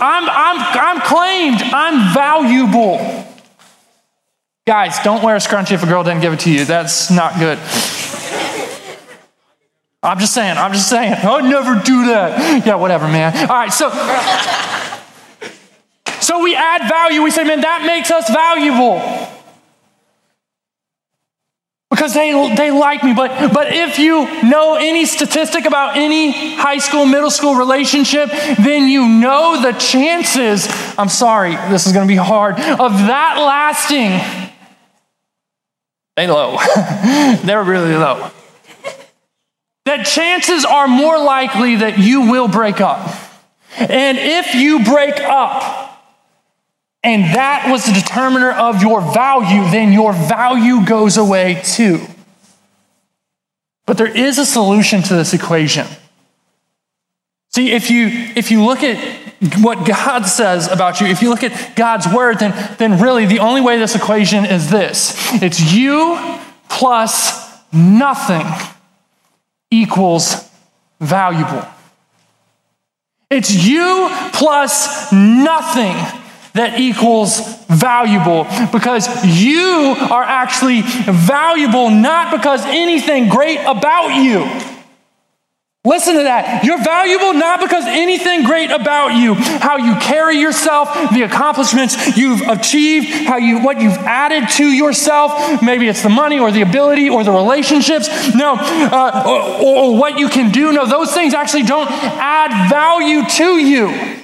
i'm 0.00 0.28
i'm 0.28 0.58
i'm 0.58 1.00
claimed. 1.00 1.62
I'm 1.72 2.12
valuable. 2.12 3.26
Guys 4.66 4.98
don't 5.02 5.22
wear 5.22 5.36
a 5.36 5.38
scrunchie 5.38 5.72
if 5.72 5.82
a 5.82 5.86
girl 5.86 6.04
didn't 6.04 6.20
give 6.20 6.32
it 6.32 6.40
to 6.40 6.52
you. 6.52 6.64
That's 6.64 7.10
not 7.10 7.38
good. 7.38 7.58
I'm 10.02 10.18
just 10.18 10.32
saying. 10.32 10.56
I'm 10.56 10.72
just 10.72 10.88
saying. 10.88 11.12
I'd 11.14 11.44
never 11.44 11.80
do 11.82 12.06
that. 12.06 12.66
Yeah 12.66 12.74
whatever 12.74 13.08
man. 13.08 13.36
All 13.48 13.56
right 13.56 13.72
so 13.72 13.88
so 16.20 16.42
we 16.42 16.54
add 16.54 16.88
value. 16.88 17.22
We 17.22 17.30
say, 17.30 17.44
man, 17.44 17.60
that 17.60 17.84
makes 17.86 18.10
us 18.10 18.28
valuable. 18.30 19.00
Because 21.90 22.14
they, 22.14 22.54
they 22.54 22.70
like 22.70 23.02
me. 23.02 23.14
But, 23.14 23.52
but 23.52 23.72
if 23.72 23.98
you 23.98 24.24
know 24.48 24.76
any 24.76 25.04
statistic 25.06 25.66
about 25.66 25.96
any 25.96 26.54
high 26.54 26.78
school, 26.78 27.04
middle 27.04 27.30
school 27.30 27.56
relationship, 27.56 28.30
then 28.58 28.88
you 28.88 29.08
know 29.08 29.60
the 29.60 29.72
chances, 29.72 30.68
I'm 30.96 31.08
sorry, 31.08 31.56
this 31.68 31.86
is 31.86 31.92
going 31.92 32.06
to 32.06 32.10
be 32.12 32.16
hard, 32.16 32.54
of 32.54 32.92
that 32.92 33.36
lasting, 33.38 34.40
they 36.16 36.26
low. 36.26 36.58
They're 37.44 37.64
really 37.64 37.94
low. 37.94 38.30
That 39.86 40.04
chances 40.04 40.64
are 40.64 40.86
more 40.86 41.18
likely 41.18 41.76
that 41.76 41.98
you 41.98 42.30
will 42.30 42.46
break 42.46 42.80
up. 42.80 43.14
And 43.76 44.18
if 44.18 44.54
you 44.54 44.84
break 44.84 45.18
up, 45.18 45.89
and 47.02 47.24
that 47.34 47.70
was 47.70 47.86
the 47.86 47.92
determiner 47.92 48.50
of 48.50 48.82
your 48.82 49.00
value, 49.00 49.70
then 49.70 49.92
your 49.92 50.12
value 50.12 50.84
goes 50.84 51.16
away 51.16 51.62
too. 51.64 52.00
But 53.86 53.96
there 53.96 54.06
is 54.06 54.38
a 54.38 54.46
solution 54.46 55.02
to 55.04 55.14
this 55.14 55.32
equation. 55.32 55.86
See, 57.48 57.72
if 57.72 57.90
you 57.90 58.06
if 58.36 58.50
you 58.50 58.64
look 58.64 58.82
at 58.82 58.98
what 59.62 59.86
God 59.86 60.24
says 60.26 60.68
about 60.68 61.00
you, 61.00 61.06
if 61.06 61.22
you 61.22 61.30
look 61.30 61.42
at 61.42 61.74
God's 61.74 62.06
word, 62.06 62.38
then, 62.38 62.76
then 62.78 63.00
really 63.00 63.24
the 63.24 63.38
only 63.38 63.62
way 63.62 63.78
this 63.78 63.96
equation 63.96 64.44
is 64.44 64.70
this. 64.70 65.14
It's 65.42 65.72
you 65.72 66.18
plus 66.68 67.58
nothing 67.72 68.46
equals 69.70 70.48
valuable. 71.00 71.66
It's 73.30 73.50
you 73.66 74.08
plus 74.32 75.10
nothing 75.12 75.96
that 76.54 76.80
equals 76.80 77.40
valuable 77.66 78.44
because 78.72 79.24
you 79.24 79.94
are 80.10 80.22
actually 80.22 80.82
valuable 80.82 81.90
not 81.90 82.32
because 82.32 82.64
anything 82.66 83.28
great 83.28 83.60
about 83.60 84.08
you. 84.22 84.70
Listen 85.82 86.14
to 86.16 86.24
that. 86.24 86.62
You're 86.62 86.82
valuable 86.84 87.32
not 87.32 87.58
because 87.58 87.86
anything 87.86 88.44
great 88.44 88.70
about 88.70 89.14
you, 89.14 89.32
how 89.32 89.78
you 89.78 89.94
carry 89.94 90.38
yourself, 90.38 90.92
the 91.10 91.22
accomplishments 91.22 92.18
you've 92.18 92.42
achieved, 92.42 93.08
how 93.26 93.38
you 93.38 93.60
what 93.60 93.80
you've 93.80 93.96
added 93.96 94.50
to 94.56 94.66
yourself. 94.66 95.62
Maybe 95.62 95.88
it's 95.88 96.02
the 96.02 96.10
money 96.10 96.38
or 96.38 96.52
the 96.52 96.60
ability 96.60 97.08
or 97.08 97.24
the 97.24 97.30
relationships. 97.30 98.08
No, 98.34 98.56
uh, 98.58 99.58
or, 99.62 99.94
or 99.94 99.96
what 99.96 100.18
you 100.18 100.28
can 100.28 100.52
do. 100.52 100.70
No, 100.70 100.84
those 100.84 101.14
things 101.14 101.32
actually 101.32 101.62
don't 101.62 101.88
add 101.90 102.68
value 102.68 103.24
to 103.24 103.56
you. 103.56 104.19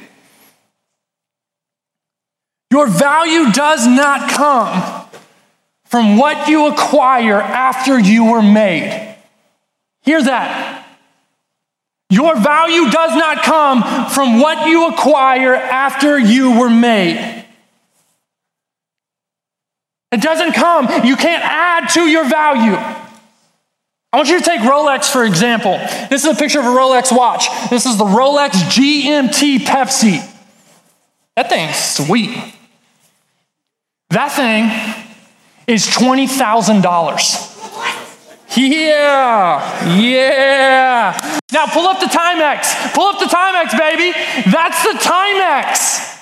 Your 2.70 2.87
value 2.87 3.52
does 3.52 3.87
not 3.87 4.30
come 4.30 5.08
from 5.85 6.16
what 6.16 6.49
you 6.49 6.66
acquire 6.66 7.40
after 7.40 7.99
you 7.99 8.30
were 8.30 8.42
made. 8.42 9.16
Hear 10.02 10.23
that. 10.23 10.87
Your 12.11 12.37
value 12.37 12.90
does 12.90 13.16
not 13.16 13.42
come 13.42 13.82
from 14.11 14.40
what 14.40 14.68
you 14.68 14.88
acquire 14.88 15.54
after 15.54 16.18
you 16.18 16.58
were 16.58 16.70
made. 16.70 17.44
It 20.12 20.20
doesn't 20.23 20.52
come. 20.52 20.87
You 21.04 21.16
can't 21.16 21.44
add 21.44 21.88
to 21.90 22.02
your 22.02 22.28
value. 22.28 22.76
I 24.12 24.18
want 24.18 24.28
you 24.28 24.38
to 24.38 24.44
take 24.44 24.61
Rolex, 24.61 25.11
for 25.11 25.25
example. 25.25 25.76
This 26.08 26.25
is 26.25 26.32
a 26.32 26.35
picture 26.35 26.61
of 26.61 26.64
a 26.64 26.68
Rolex 26.68 27.14
watch. 27.14 27.49
This 27.68 27.87
is 27.87 27.99
the 27.99 28.04
Rolex 28.04 28.50
GMT 28.50 29.58
Pepsi. 29.58 30.32
That 31.35 31.49
thing's 31.49 31.76
sweet. 31.76 32.54
That 34.10 34.32
thing 34.32 34.70
is 35.66 35.86
$20,000. 35.86 37.52
Yeah, 38.56 39.94
yeah. 39.98 41.40
Now 41.52 41.66
pull 41.66 41.86
up 41.86 41.98
the 42.00 42.06
Timex. 42.06 42.94
Pull 42.94 43.08
up 43.08 43.18
the 43.18 43.26
Timex, 43.26 43.76
baby. 43.76 44.12
That's 44.50 44.82
the 44.82 44.94
Timex. 44.98 46.14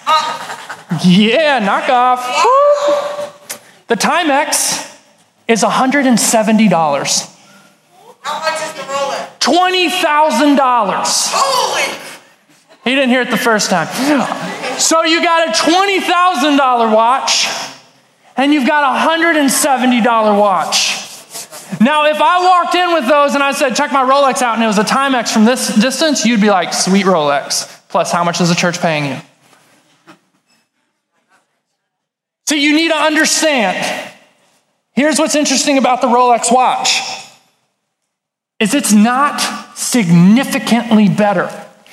Yeah, 1.04 1.58
knock 1.60 1.88
off. 1.90 2.26
The 3.86 3.96
Timex 3.96 4.98
is 5.46 5.62
$170. 5.62 7.30
How 8.22 8.40
much 8.40 8.60
is 8.62 8.72
the 8.72 8.82
Rolex? 8.82 9.38
$20,000. 9.40 11.28
Holy! 11.30 11.98
He 12.84 12.94
didn't 12.94 13.10
hear 13.10 13.20
it 13.22 13.30
the 13.30 13.36
first 13.36 13.70
time. 13.70 13.86
So 14.78 15.04
you 15.04 15.22
got 15.22 15.48
a 15.48 15.52
$20,000 15.52 16.92
watch 16.94 17.46
and 18.36 18.52
you've 18.52 18.66
got 18.66 18.82
a 18.84 19.08
$170 19.08 20.38
watch. 20.38 21.00
Now, 21.80 22.06
if 22.06 22.20
I 22.20 22.44
walked 22.44 22.74
in 22.74 22.92
with 22.92 23.08
those 23.08 23.34
and 23.34 23.42
I 23.42 23.52
said, 23.52 23.74
check 23.74 23.92
my 23.92 24.02
Rolex 24.02 24.42
out, 24.42 24.54
and 24.54 24.64
it 24.64 24.66
was 24.66 24.78
a 24.78 24.84
Timex 24.84 25.32
from 25.32 25.44
this 25.44 25.74
distance, 25.74 26.24
you'd 26.24 26.40
be 26.40 26.50
like, 26.50 26.72
sweet 26.72 27.06
Rolex. 27.06 27.70
Plus, 27.88 28.12
how 28.12 28.24
much 28.24 28.40
is 28.40 28.48
the 28.48 28.54
church 28.54 28.80
paying 28.80 29.06
you? 29.06 29.16
So 32.46 32.54
you 32.54 32.74
need 32.74 32.90
to 32.90 32.96
understand. 32.96 34.12
Here's 34.92 35.18
what's 35.18 35.34
interesting 35.34 35.78
about 35.78 36.00
the 36.00 36.08
Rolex 36.08 36.52
watch 36.52 37.00
is 38.60 38.74
it's 38.74 38.92
not 38.92 39.40
significantly 39.76 41.08
better. 41.08 41.50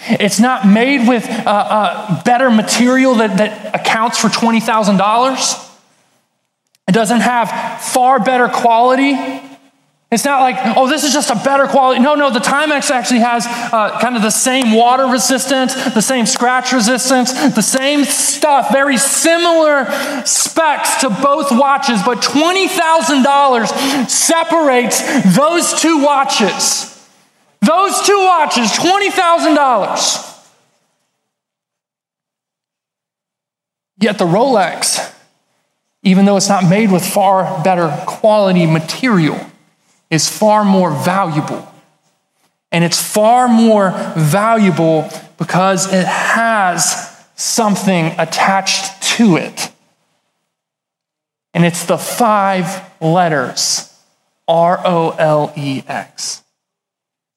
It's 0.08 0.40
not 0.40 0.68
made 0.68 1.08
with 1.08 1.28
uh, 1.30 1.44
uh, 1.48 2.24
better 2.24 2.50
material 2.50 3.16
that, 3.16 3.38
that 3.38 3.76
accounts 3.76 4.18
for 4.18 4.28
$20,000. 4.28 5.61
It 6.92 6.94
doesn't 6.94 7.22
have 7.22 7.82
far 7.82 8.20
better 8.20 8.50
quality. 8.50 9.18
It's 10.12 10.26
not 10.26 10.42
like, 10.42 10.58
oh, 10.76 10.90
this 10.90 11.06
is 11.06 11.14
just 11.14 11.30
a 11.30 11.36
better 11.36 11.66
quality. 11.68 12.02
No, 12.02 12.16
no, 12.16 12.30
the 12.30 12.40
Timex 12.40 12.92
actually 12.92 13.22
has 13.22 13.46
uh, 13.48 13.98
kind 14.02 14.18
of 14.18 14.22
the 14.22 14.30
same 14.30 14.74
water 14.74 15.06
resistance, 15.06 15.74
the 15.94 16.02
same 16.02 16.26
scratch 16.26 16.74
resistance, 16.74 17.32
the 17.32 17.62
same 17.62 18.04
stuff, 18.04 18.74
very 18.74 18.98
similar 18.98 19.86
specs 20.26 21.00
to 21.00 21.10
both 21.10 21.50
watches, 21.50 22.04
but 22.04 22.18
$20,000 22.18 24.10
separates 24.10 25.00
those 25.38 25.80
two 25.80 26.04
watches. 26.04 27.08
Those 27.62 28.06
two 28.06 28.18
watches, 28.18 28.70
$20,000. 28.72 30.28
Yet 33.98 34.18
the 34.18 34.26
Rolex 34.26 35.20
even 36.04 36.26
though 36.26 36.38
it's 36.38 36.50
not 36.50 36.68
made 36.68 36.92
with 36.92 37.06
far 37.06 37.64
better 37.64 37.90
quality 38.06 38.66
material, 38.66 39.40
is 40.10 40.30
far 40.30 40.66
more 40.66 40.92
valuable. 40.92 41.68
And 42.72 42.84
it's 42.84 43.02
far 43.02 43.48
more 43.48 43.92
valuable 44.16 45.10
because 45.38 45.92
it 45.92 46.06
has 46.06 47.26
something 47.36 48.14
attached 48.18 49.02
to 49.18 49.36
it. 49.36 49.72
And 51.54 51.66
it's 51.66 51.86
the 51.86 51.98
five 51.98 52.82
letters 53.02 53.88
R 54.48 54.82
O 54.86 55.12
L 55.12 55.54
E 55.56 55.84
X. 55.88 56.44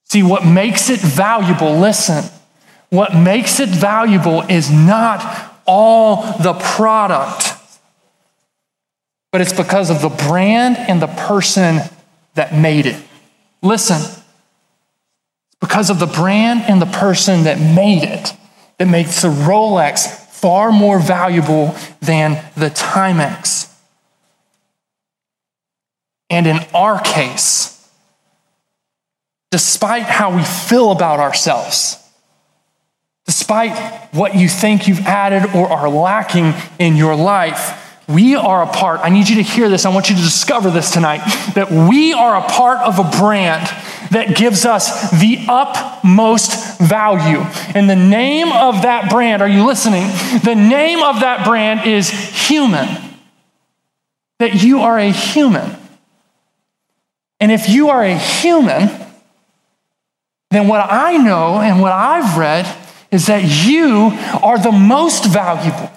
See, 0.05 0.23
what 0.23 0.47
makes 0.47 0.91
it 0.91 1.01
valuable, 1.01 1.77
listen, 1.79 2.25
what 2.91 3.15
makes 3.15 3.59
it 3.59 3.69
valuable 3.69 4.43
is 4.43 4.71
not 4.71 5.53
all 5.67 6.39
the 6.39 6.55
product 6.55 7.54
but 9.35 9.41
it's 9.41 9.53
because 9.53 9.91
of 9.91 10.01
the 10.01 10.11
brand 10.29 10.77
and 10.77 11.03
the 11.03 11.09
person 11.09 11.81
that 12.35 12.55
made 12.55 12.87
it. 12.87 13.03
Listen, 13.63 13.97
it's 13.97 15.57
because 15.59 15.91
of 15.91 15.99
the 15.99 16.07
brand 16.07 16.63
and 16.69 16.81
the 16.81 16.87
person 16.87 17.43
that 17.43 17.59
made 17.59 18.05
it 18.05 18.33
that 18.79 18.87
makes 18.87 19.23
the 19.23 19.29
Rolex 19.29 20.07
far 20.07 20.71
more 20.71 21.01
valuable 21.01 21.75
than 22.01 22.45
the 22.57 22.71
Timex. 22.71 23.75
And 26.31 26.47
in 26.47 26.61
our 26.73 27.01
case, 27.01 27.91
despite 29.51 30.05
how 30.05 30.37
we 30.37 30.45
feel 30.45 30.93
about 30.93 31.19
ourselves, 31.19 31.99
despite 33.27 34.15
what 34.15 34.37
you 34.37 34.49
think 34.49 34.87
you've 34.87 35.01
added 35.01 35.57
or 35.57 35.67
are 35.67 35.89
lacking 35.89 36.55
in 36.79 36.95
your 36.95 37.17
life, 37.17 37.81
we 38.09 38.35
are 38.35 38.63
a 38.63 38.67
part. 38.67 39.01
I 39.03 39.09
need 39.09 39.29
you 39.29 39.37
to 39.37 39.43
hear 39.43 39.69
this. 39.69 39.87
I 39.87 39.91
want 39.91 40.11
you 40.11 40.17
to 40.17 40.23
discover 40.23 40.71
this 40.71 40.91
tonight 40.91 41.23
that 41.55 41.71
we 41.71 42.13
are 42.13 42.37
a 42.37 42.43
part 42.49 42.81
of 42.81 42.99
a 42.99 43.19
brand 43.19 43.67
that 44.11 44.37
gives 44.37 44.67
us 44.67 45.11
the 45.21 45.39
utmost 45.49 46.79
value. 46.81 47.41
And 47.75 47.89
the 47.89 47.97
name 47.97 48.53
of 48.53 48.83
that 48.83 49.11
brand, 49.11 49.43
are 49.43 49.49
you 49.49 49.67
listening? 49.67 50.07
The 50.45 50.55
name 50.55 51.03
of 51.03 51.21
that 51.21 51.47
brand 51.47 51.89
is 51.89 52.11
human. 52.11 52.89
That 54.39 54.63
you 54.63 54.81
are 54.81 54.99
a 54.99 55.11
human. 55.11 55.77
And 57.41 57.51
if 57.51 57.69
you 57.69 57.89
are 57.89 58.03
a 58.03 58.17
human, 58.17 58.91
then 60.51 60.69
what 60.69 60.87
I 60.91 61.17
know 61.17 61.59
and 61.59 61.81
what 61.81 61.93
I've 61.93 62.37
read 62.37 62.67
is 63.11 63.27
that 63.27 63.45
you 63.67 64.11
are 64.43 64.59
the 64.59 64.73
most 64.73 65.25
valuable. 65.25 65.91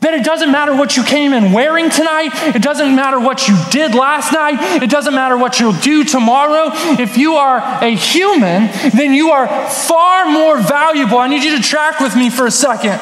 That 0.00 0.12
it 0.14 0.24
doesn't 0.24 0.50
matter 0.50 0.74
what 0.74 0.96
you 0.96 1.04
came 1.04 1.32
in 1.32 1.52
wearing 1.52 1.88
tonight. 1.88 2.30
It 2.54 2.62
doesn't 2.62 2.96
matter 2.96 3.20
what 3.20 3.46
you 3.46 3.56
did 3.70 3.94
last 3.94 4.32
night. 4.32 4.82
It 4.82 4.90
doesn't 4.90 5.14
matter 5.14 5.36
what 5.36 5.60
you'll 5.60 5.72
do 5.72 6.04
tomorrow. 6.04 6.70
If 7.00 7.16
you 7.16 7.34
are 7.34 7.58
a 7.58 7.90
human, 7.90 8.70
then 8.94 9.14
you 9.14 9.30
are 9.30 9.46
far 9.70 10.26
more 10.26 10.58
valuable. 10.58 11.18
I 11.18 11.28
need 11.28 11.44
you 11.44 11.56
to 11.56 11.62
track 11.62 12.00
with 12.00 12.16
me 12.16 12.28
for 12.28 12.46
a 12.46 12.50
second. 12.50 13.00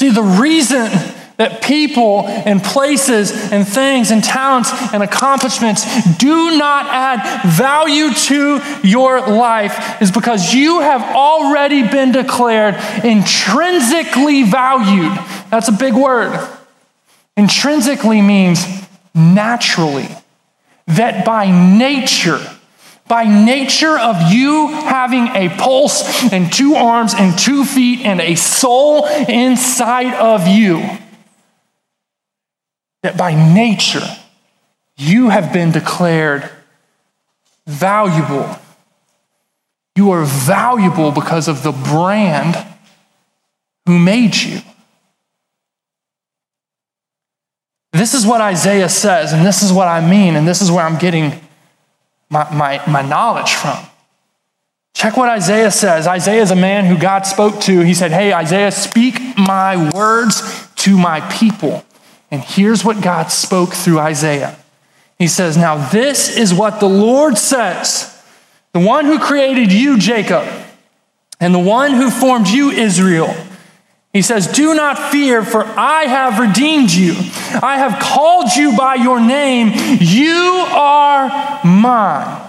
See, 0.00 0.10
the 0.10 0.22
reason 0.22 0.90
that 1.38 1.62
people 1.62 2.26
and 2.26 2.62
places 2.62 3.52
and 3.52 3.66
things 3.66 4.10
and 4.10 4.22
talents 4.22 4.70
and 4.92 5.02
accomplishments 5.02 5.84
do 6.18 6.58
not 6.58 6.86
add 6.86 7.48
value 7.48 8.12
to 8.12 8.60
your 8.82 9.20
life 9.20 10.02
is 10.02 10.10
because 10.10 10.52
you 10.52 10.80
have 10.80 11.00
already 11.00 11.86
been 11.86 12.10
declared 12.12 12.74
intrinsically 13.04 14.42
valued. 14.42 15.16
That's 15.48 15.68
a 15.68 15.72
big 15.72 15.94
word. 15.94 16.48
Intrinsically 17.36 18.20
means 18.20 18.66
naturally, 19.14 20.08
that 20.88 21.24
by 21.24 21.50
nature, 21.50 22.40
by 23.06 23.24
nature 23.24 23.96
of 23.96 24.32
you 24.32 24.68
having 24.68 25.28
a 25.28 25.54
pulse 25.56 26.32
and 26.32 26.52
two 26.52 26.74
arms 26.74 27.14
and 27.14 27.38
two 27.38 27.64
feet 27.64 28.00
and 28.00 28.20
a 28.20 28.34
soul 28.34 29.06
inside 29.06 30.14
of 30.14 30.48
you, 30.48 30.98
that 33.02 33.16
by 33.16 33.34
nature 33.34 34.06
you 34.96 35.28
have 35.28 35.52
been 35.52 35.70
declared 35.70 36.48
valuable. 37.66 38.56
You 39.94 40.10
are 40.10 40.24
valuable 40.24 41.12
because 41.12 41.48
of 41.48 41.62
the 41.62 41.72
brand 41.72 42.56
who 43.86 43.98
made 43.98 44.34
you. 44.36 44.60
This 47.92 48.14
is 48.14 48.26
what 48.26 48.40
Isaiah 48.40 48.88
says, 48.88 49.32
and 49.32 49.46
this 49.46 49.62
is 49.62 49.72
what 49.72 49.88
I 49.88 50.06
mean, 50.06 50.36
and 50.36 50.46
this 50.46 50.60
is 50.60 50.70
where 50.70 50.84
I'm 50.84 50.98
getting 50.98 51.32
my, 52.30 52.52
my, 52.54 52.82
my 52.86 53.02
knowledge 53.02 53.54
from. 53.54 53.78
Check 54.94 55.16
what 55.16 55.28
Isaiah 55.28 55.70
says. 55.70 56.06
Isaiah 56.06 56.42
is 56.42 56.50
a 56.50 56.56
man 56.56 56.84
who 56.84 56.98
God 56.98 57.24
spoke 57.24 57.60
to. 57.62 57.80
He 57.80 57.94
said, 57.94 58.10
Hey, 58.10 58.32
Isaiah, 58.32 58.72
speak 58.72 59.14
my 59.36 59.90
words 59.92 60.68
to 60.76 60.98
my 60.98 61.20
people. 61.30 61.84
And 62.30 62.42
here's 62.42 62.84
what 62.84 63.02
God 63.02 63.28
spoke 63.28 63.72
through 63.72 63.98
Isaiah. 63.98 64.56
He 65.18 65.28
says, 65.28 65.56
Now 65.56 65.88
this 65.90 66.36
is 66.36 66.54
what 66.54 66.80
the 66.80 66.88
Lord 66.88 67.38
says 67.38 68.14
the 68.72 68.80
one 68.80 69.06
who 69.06 69.18
created 69.18 69.72
you, 69.72 69.98
Jacob, 69.98 70.46
and 71.40 71.54
the 71.54 71.58
one 71.58 71.94
who 71.94 72.10
formed 72.10 72.48
you, 72.48 72.70
Israel. 72.70 73.34
He 74.12 74.22
says, 74.22 74.46
Do 74.46 74.74
not 74.74 75.10
fear, 75.10 75.42
for 75.42 75.64
I 75.64 76.04
have 76.04 76.38
redeemed 76.38 76.90
you. 76.90 77.14
I 77.62 77.78
have 77.78 78.00
called 78.00 78.54
you 78.54 78.76
by 78.76 78.96
your 78.96 79.20
name. 79.20 79.72
You 80.00 80.64
are 80.70 81.60
mine. 81.64 82.47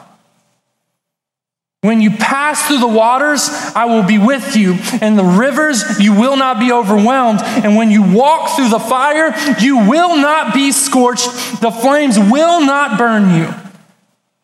When 1.82 2.02
you 2.02 2.12
pass 2.12 2.68
through 2.68 2.80
the 2.80 2.88
waters, 2.88 3.48
I 3.74 3.86
will 3.86 4.04
be 4.04 4.18
with 4.18 4.58
you, 4.58 4.76
and 5.02 5.18
the 5.18 5.24
rivers, 5.24 5.98
you 5.98 6.13
will 6.13 6.36
not 6.36 6.60
be 6.60 6.74
overwhelmed. 6.74 7.39
And 7.42 7.78
when 7.78 7.89
you 7.89 8.04
walk 8.04 8.58
through 8.58 8.68
the 8.68 8.80
fire, 8.80 9.34
you 9.62 9.89
will 9.89 10.18
not 10.18 10.54
be 10.54 10.74
scorched. 10.74 11.62
The 11.62 11.72
flames 11.72 12.20
will 12.20 12.65
not 12.65 12.98
burn 12.98 13.34
you. 13.34 13.54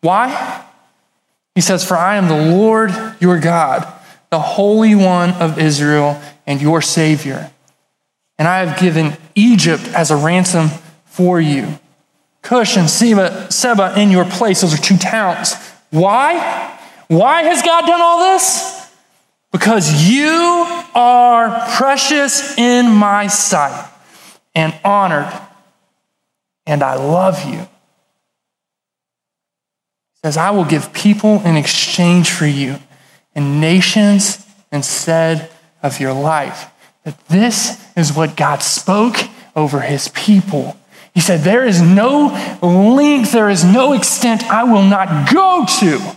Why? 0.00 0.64
He 1.54 1.60
says, 1.60 1.86
For 1.86 1.96
I 1.96 2.16
am 2.16 2.28
the 2.28 2.56
Lord 2.56 2.90
your 3.20 3.38
God, 3.38 3.86
the 4.30 4.40
Holy 4.40 4.94
One 4.94 5.32
of 5.32 5.58
Israel, 5.58 6.18
and 6.46 6.62
your 6.62 6.80
Savior. 6.80 7.50
And 8.38 8.48
I 8.48 8.64
have 8.64 8.80
given 8.80 9.14
Egypt 9.34 9.82
as 9.88 10.10
a 10.10 10.16
ransom 10.16 10.68
for 11.04 11.38
you. 11.38 11.78
Cush 12.40 12.78
and 12.78 12.88
Seba, 12.88 13.50
Seba 13.50 13.92
in 14.00 14.10
your 14.10 14.24
place. 14.24 14.62
Those 14.62 14.72
are 14.72 14.82
two 14.82 14.96
towns. 14.96 15.54
Why? 15.90 16.75
Why 17.08 17.42
has 17.42 17.62
God 17.62 17.86
done 17.86 18.00
all 18.00 18.32
this? 18.32 18.90
Because 19.52 20.10
you 20.10 20.64
are 20.94 21.66
precious 21.76 22.58
in 22.58 22.90
my 22.90 23.28
sight 23.28 23.90
and 24.54 24.74
honored, 24.84 25.32
and 26.66 26.82
I 26.82 26.96
love 26.96 27.44
you. 27.44 27.60
He 27.60 27.68
says, 30.24 30.36
I 30.36 30.50
will 30.50 30.64
give 30.64 30.92
people 30.92 31.40
in 31.42 31.56
exchange 31.56 32.30
for 32.30 32.46
you 32.46 32.78
and 33.34 33.60
nations 33.60 34.44
instead 34.72 35.50
of 35.82 36.00
your 36.00 36.12
life. 36.12 36.70
That 37.04 37.28
this 37.28 37.82
is 37.96 38.12
what 38.12 38.36
God 38.36 38.62
spoke 38.62 39.16
over 39.54 39.80
his 39.80 40.08
people. 40.08 40.76
He 41.14 41.20
said, 41.20 41.40
There 41.40 41.64
is 41.64 41.80
no 41.80 42.58
length, 42.60 43.32
there 43.32 43.48
is 43.48 43.64
no 43.64 43.92
extent 43.92 44.42
I 44.50 44.64
will 44.64 44.82
not 44.82 45.32
go 45.32 45.64
to 45.80 46.16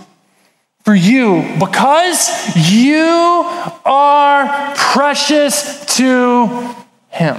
for 0.89 0.95
you 0.95 1.43
because 1.59 2.27
you 2.55 3.43
are 3.85 4.73
precious 4.75 5.85
to 5.97 6.75
him. 7.09 7.37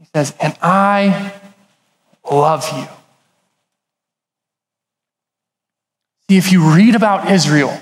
He 0.00 0.06
says, 0.12 0.34
and 0.40 0.56
I 0.60 1.32
love 2.28 2.68
you. 2.76 2.88
See, 6.28 6.38
if 6.38 6.50
you 6.50 6.74
read 6.74 6.96
about 6.96 7.30
Israel, 7.30 7.78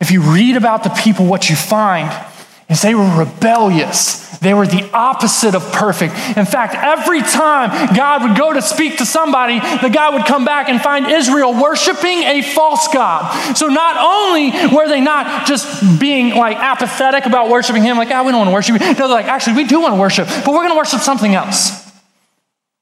if 0.00 0.12
you 0.12 0.22
read 0.22 0.56
about 0.56 0.84
the 0.84 0.90
people, 0.90 1.26
what 1.26 1.50
you 1.50 1.56
find 1.56 2.08
is 2.70 2.82
they 2.82 2.94
were 2.94 3.18
rebellious. 3.18 4.27
They 4.40 4.54
were 4.54 4.66
the 4.66 4.88
opposite 4.92 5.54
of 5.54 5.72
perfect. 5.72 6.14
In 6.36 6.46
fact, 6.46 6.74
every 6.74 7.22
time 7.22 7.94
God 7.94 8.22
would 8.22 8.38
go 8.38 8.52
to 8.52 8.62
speak 8.62 8.98
to 8.98 9.06
somebody, 9.06 9.58
the 9.58 9.90
God 9.92 10.14
would 10.14 10.26
come 10.26 10.44
back 10.44 10.68
and 10.68 10.80
find 10.80 11.06
Israel 11.06 11.60
worshiping 11.60 12.22
a 12.22 12.42
false 12.42 12.86
God. 12.88 13.56
So 13.56 13.66
not 13.66 13.96
only 13.98 14.50
were 14.74 14.88
they 14.88 15.00
not 15.00 15.46
just 15.46 16.00
being 16.00 16.34
like 16.36 16.56
apathetic 16.56 17.26
about 17.26 17.50
worshiping 17.50 17.82
Him, 17.82 17.96
like, 17.96 18.10
ah, 18.10 18.20
oh, 18.20 18.24
we 18.24 18.32
don't 18.32 18.46
want 18.46 18.50
to 18.50 18.54
worship 18.54 18.80
you. 18.80 18.86
No, 18.86 18.94
they're 18.94 19.08
like, 19.08 19.26
actually, 19.26 19.56
we 19.56 19.64
do 19.64 19.80
want 19.80 19.94
to 19.94 20.00
worship, 20.00 20.28
but 20.28 20.48
we're 20.48 20.66
going 20.66 20.70
to 20.70 20.76
worship 20.76 21.00
something 21.00 21.34
else. 21.34 21.90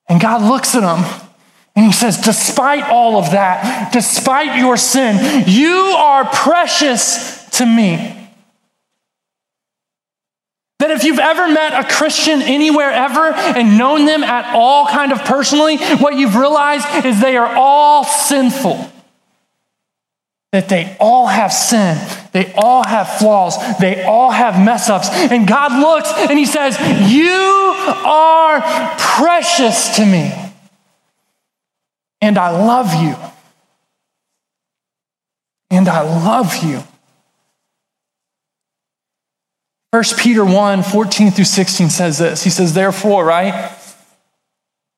And 0.09 0.21
God 0.21 0.43
looks 0.43 0.75
at 0.75 0.81
them 0.81 1.05
and 1.75 1.87
He 1.87 1.93
says, 1.93 2.19
despite 2.19 2.85
all 2.85 3.17
of 3.17 3.31
that, 3.31 3.93
despite 3.93 4.59
your 4.59 4.77
sin, 4.77 5.45
you 5.47 5.73
are 5.75 6.27
precious 6.27 7.49
to 7.51 7.67
me. 7.67 8.26
That 10.87 10.99
if 10.99 11.03
you've 11.03 11.19
ever 11.19 11.49
met 11.49 11.73
a 11.73 11.89
Christian 11.93 12.41
anywhere 12.43 12.93
ever 12.93 13.33
and 13.33 13.77
known 13.77 14.05
them 14.05 14.23
at 14.23 14.55
all 14.55 14.87
kind 14.87 15.11
of 15.11 15.19
personally, 15.25 15.79
what 15.97 16.15
you've 16.15 16.37
realized 16.37 16.87
is 17.05 17.21
they 17.21 17.37
are 17.37 17.57
all 17.57 18.05
sinful. 18.05 18.89
That 20.53 20.69
they 20.69 20.97
all 21.01 21.27
have 21.27 21.53
sin. 21.53 21.99
They 22.31 22.55
all 22.55 22.85
have 22.85 23.09
flaws. 23.19 23.57
They 23.79 24.05
all 24.05 24.31
have 24.31 24.65
mess 24.65 24.89
ups. 24.89 25.09
And 25.11 25.49
God 25.49 25.73
looks 25.73 26.09
and 26.31 26.39
He 26.39 26.47
says, 26.47 26.79
You 27.11 27.75
are 28.07 28.61
precious 28.97 29.97
to 29.97 30.07
me. 30.07 30.33
And 32.21 32.39
I 32.39 32.51
love 32.51 32.95
you. 32.95 33.17
And 35.69 35.89
I 35.89 36.03
love 36.03 36.63
you. 36.63 36.85
1 39.93 40.03
Peter 40.19 40.45
1 40.45 40.83
14 40.83 41.31
through 41.31 41.45
16 41.45 41.91
says 41.91 42.19
this. 42.19 42.43
He 42.45 42.51
says, 42.51 42.75
Therefore, 42.75 43.25
right? 43.25 43.73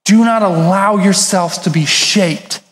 Do 0.04 0.24
not 0.24 0.42
allow 0.42 0.96
yourselves 0.96 1.58
to 1.58 1.70
be 1.70 1.84
shaped. 1.84 2.62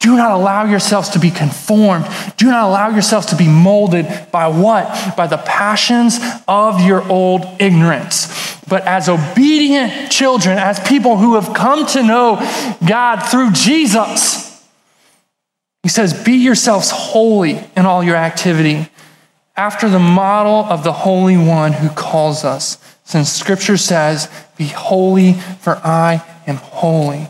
Do 0.00 0.16
not 0.16 0.32
allow 0.32 0.64
yourselves 0.64 1.10
to 1.10 1.20
be 1.20 1.30
conformed. 1.30 2.06
Do 2.36 2.46
not 2.46 2.68
allow 2.68 2.88
yourselves 2.88 3.26
to 3.26 3.36
be 3.36 3.46
molded 3.46 4.06
by 4.32 4.48
what? 4.48 5.16
By 5.16 5.28
the 5.28 5.36
passions 5.36 6.18
of 6.48 6.80
your 6.80 7.08
old 7.08 7.46
ignorance. 7.60 8.26
But 8.68 8.84
as 8.84 9.08
obedient 9.08 10.10
children, 10.10 10.58
as 10.58 10.80
people 10.80 11.18
who 11.18 11.36
have 11.36 11.54
come 11.54 11.86
to 11.86 12.02
know 12.02 12.36
God 12.84 13.20
through 13.20 13.52
Jesus, 13.52 14.66
he 15.84 15.88
says, 15.88 16.12
Be 16.24 16.32
yourselves 16.32 16.90
holy 16.90 17.62
in 17.76 17.86
all 17.86 18.02
your 18.02 18.16
activity, 18.16 18.88
after 19.56 19.88
the 19.88 19.98
model 19.98 20.64
of 20.64 20.84
the 20.84 20.92
Holy 20.92 21.36
One 21.36 21.72
who 21.72 21.88
calls 21.90 22.44
us. 22.44 22.78
Since 23.04 23.32
scripture 23.32 23.76
says, 23.76 24.28
Be 24.56 24.66
holy, 24.66 25.34
for 25.34 25.76
I 25.84 26.24
am 26.46 26.56
holy 26.56 27.28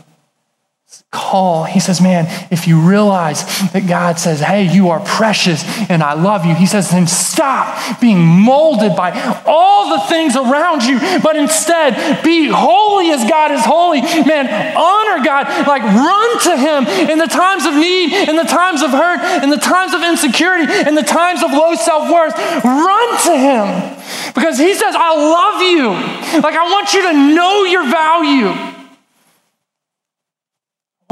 call. 1.13 1.63
He 1.63 1.79
says, 1.79 2.01
Man, 2.01 2.25
if 2.51 2.67
you 2.67 2.81
realize 2.81 3.45
that 3.71 3.85
God 3.87 4.19
says, 4.19 4.41
Hey, 4.41 4.73
you 4.73 4.89
are 4.89 4.99
precious 4.99 5.63
and 5.89 6.03
I 6.03 6.13
love 6.13 6.45
you, 6.45 6.55
he 6.55 6.65
says, 6.65 6.89
then 6.89 7.07
stop 7.07 8.01
being 8.01 8.19
molded 8.19 8.95
by 8.95 9.13
all 9.45 9.97
the 9.97 10.07
things 10.07 10.35
around 10.35 10.83
you, 10.83 10.99
but 11.21 11.35
instead 11.35 12.23
be 12.23 12.49
holy 12.49 13.11
as 13.11 13.29
God 13.29 13.51
is 13.51 13.63
holy. 13.63 14.01
Man, 14.01 14.49
honor 14.75 15.23
God, 15.23 15.47
like 15.67 15.83
run 15.83 16.39
to 16.49 16.57
him 16.57 17.09
in 17.09 17.17
the 17.19 17.27
times 17.27 17.65
of 17.65 17.75
need, 17.75 18.27
in 18.27 18.35
the 18.35 18.43
times 18.43 18.81
of 18.81 18.89
hurt, 18.89 19.43
in 19.43 19.49
the 19.49 19.57
times 19.57 19.93
of 19.93 20.01
insecurity, 20.03 20.71
in 20.87 20.95
the 20.95 21.03
times 21.03 21.43
of 21.43 21.51
low 21.51 21.75
self 21.75 22.11
worth. 22.11 22.35
Run 22.63 23.09
to 23.29 23.37
him 23.37 24.03
because 24.33 24.57
he 24.57 24.73
says, 24.73 24.95
I 24.97 25.13
love 25.15 25.61
you. 25.61 26.41
Like, 26.41 26.55
I 26.55 26.63
want 26.63 26.93
you 26.93 27.01
to 27.03 27.13
know 27.13 27.63
your 27.65 27.89
value. 27.89 28.72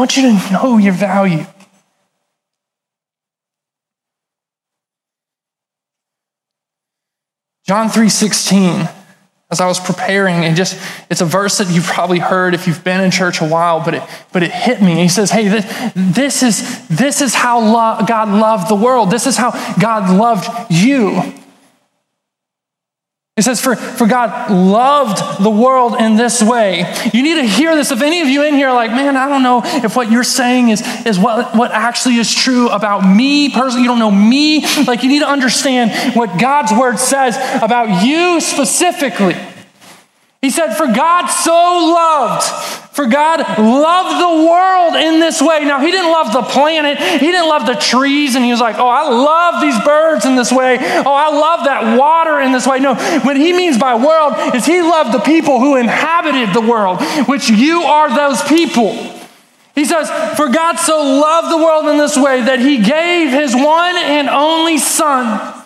Want 0.01 0.17
you 0.17 0.23
to 0.23 0.51
know 0.51 0.79
your 0.79 0.93
value. 0.93 1.45
John 7.67 7.87
3:16 7.87 8.89
as 9.51 9.61
I 9.61 9.67
was 9.67 9.79
preparing 9.79 10.43
and 10.43 10.55
just 10.55 10.81
it's 11.11 11.21
a 11.21 11.25
verse 11.25 11.59
that 11.59 11.69
you've 11.69 11.85
probably 11.85 12.17
heard 12.17 12.55
if 12.55 12.65
you've 12.65 12.83
been 12.83 12.99
in 12.99 13.11
church 13.11 13.41
a 13.41 13.45
while 13.45 13.85
but 13.85 13.93
it 13.93 14.03
but 14.33 14.41
it 14.41 14.51
hit 14.51 14.81
me. 14.81 14.95
He 14.95 15.07
says, 15.07 15.29
"Hey, 15.29 15.47
this, 15.47 15.91
this 15.95 16.41
is 16.41 16.87
this 16.87 17.21
is 17.21 17.35
how 17.35 17.59
lo- 17.59 18.03
God 18.07 18.29
loved 18.29 18.69
the 18.69 18.75
world. 18.75 19.11
This 19.11 19.27
is 19.27 19.37
how 19.37 19.51
God 19.77 20.09
loved 20.09 20.49
you." 20.71 21.40
It 23.41 23.43
says, 23.43 23.59
for, 23.59 23.75
for 23.75 24.05
God 24.05 24.51
loved 24.51 25.43
the 25.43 25.49
world 25.49 25.95
in 25.99 26.15
this 26.15 26.43
way. 26.43 26.93
You 27.11 27.23
need 27.23 27.41
to 27.41 27.43
hear 27.43 27.75
this. 27.75 27.89
If 27.89 28.03
any 28.03 28.21
of 28.21 28.27
you 28.27 28.43
in 28.43 28.53
here 28.53 28.67
are 28.67 28.75
like, 28.75 28.91
man, 28.91 29.17
I 29.17 29.27
don't 29.27 29.41
know 29.41 29.63
if 29.63 29.95
what 29.95 30.11
you're 30.11 30.23
saying 30.23 30.69
is, 30.69 30.83
is 31.07 31.17
what, 31.17 31.55
what 31.55 31.71
actually 31.71 32.17
is 32.17 32.31
true 32.31 32.69
about 32.69 32.99
me 32.99 33.49
personally, 33.49 33.81
you 33.81 33.87
don't 33.87 33.97
know 33.97 34.11
me. 34.11 34.63
Like, 34.85 35.01
you 35.01 35.09
need 35.09 35.21
to 35.21 35.27
understand 35.27 36.15
what 36.15 36.39
God's 36.39 36.71
word 36.71 36.99
says 36.99 37.35
about 37.63 38.05
you 38.05 38.39
specifically. 38.41 39.35
He 40.43 40.51
said, 40.51 40.75
For 40.75 40.85
God 40.85 41.25
so 41.25 41.51
loved, 41.51 42.80
for 42.91 43.05
God 43.05 43.39
loved 43.57 44.19
the 44.19 44.49
world 44.49 44.95
in 44.95 45.21
this 45.21 45.41
way. 45.41 45.63
Now, 45.63 45.79
He 45.79 45.91
didn't 45.91 46.11
love 46.11 46.33
the 46.33 46.41
planet, 46.41 46.97
He 46.97 47.27
didn't 47.27 47.47
love 47.47 47.65
the 47.65 47.75
trees, 47.75 48.35
and 48.35 48.43
He 48.43 48.51
was 48.51 48.59
like, 48.59 48.75
Oh, 48.77 48.87
I 48.87 49.09
love 49.09 49.61
these 49.61 49.79
birds 49.85 50.25
in 50.25 50.35
this 50.35 50.51
way. 50.51 50.77
Oh, 50.79 51.13
I 51.13 51.29
love 51.29 51.65
that 51.65 51.97
water 51.97 52.41
in 52.41 52.51
this 52.51 52.67
way. 52.67 52.79
No, 52.79 52.95
what 52.95 53.37
He 53.37 53.53
means 53.53 53.77
by 53.77 53.95
world 53.95 54.55
is 54.55 54.65
He 54.65 54.81
loved 54.81 55.13
the 55.13 55.21
people 55.21 55.59
who 55.59 55.77
inhabited 55.77 56.53
the 56.53 56.61
world, 56.61 57.01
which 57.27 57.49
you 57.49 57.81
are 57.83 58.13
those 58.13 58.41
people. 58.43 58.91
He 59.73 59.85
says, 59.85 60.09
For 60.35 60.49
God 60.49 60.75
so 60.75 61.01
loved 61.01 61.49
the 61.49 61.63
world 61.63 61.87
in 61.87 61.97
this 61.97 62.17
way 62.17 62.41
that 62.41 62.59
He 62.59 62.79
gave 62.79 63.31
His 63.31 63.55
one 63.55 63.95
and 63.95 64.27
only 64.27 64.77
Son 64.77 65.60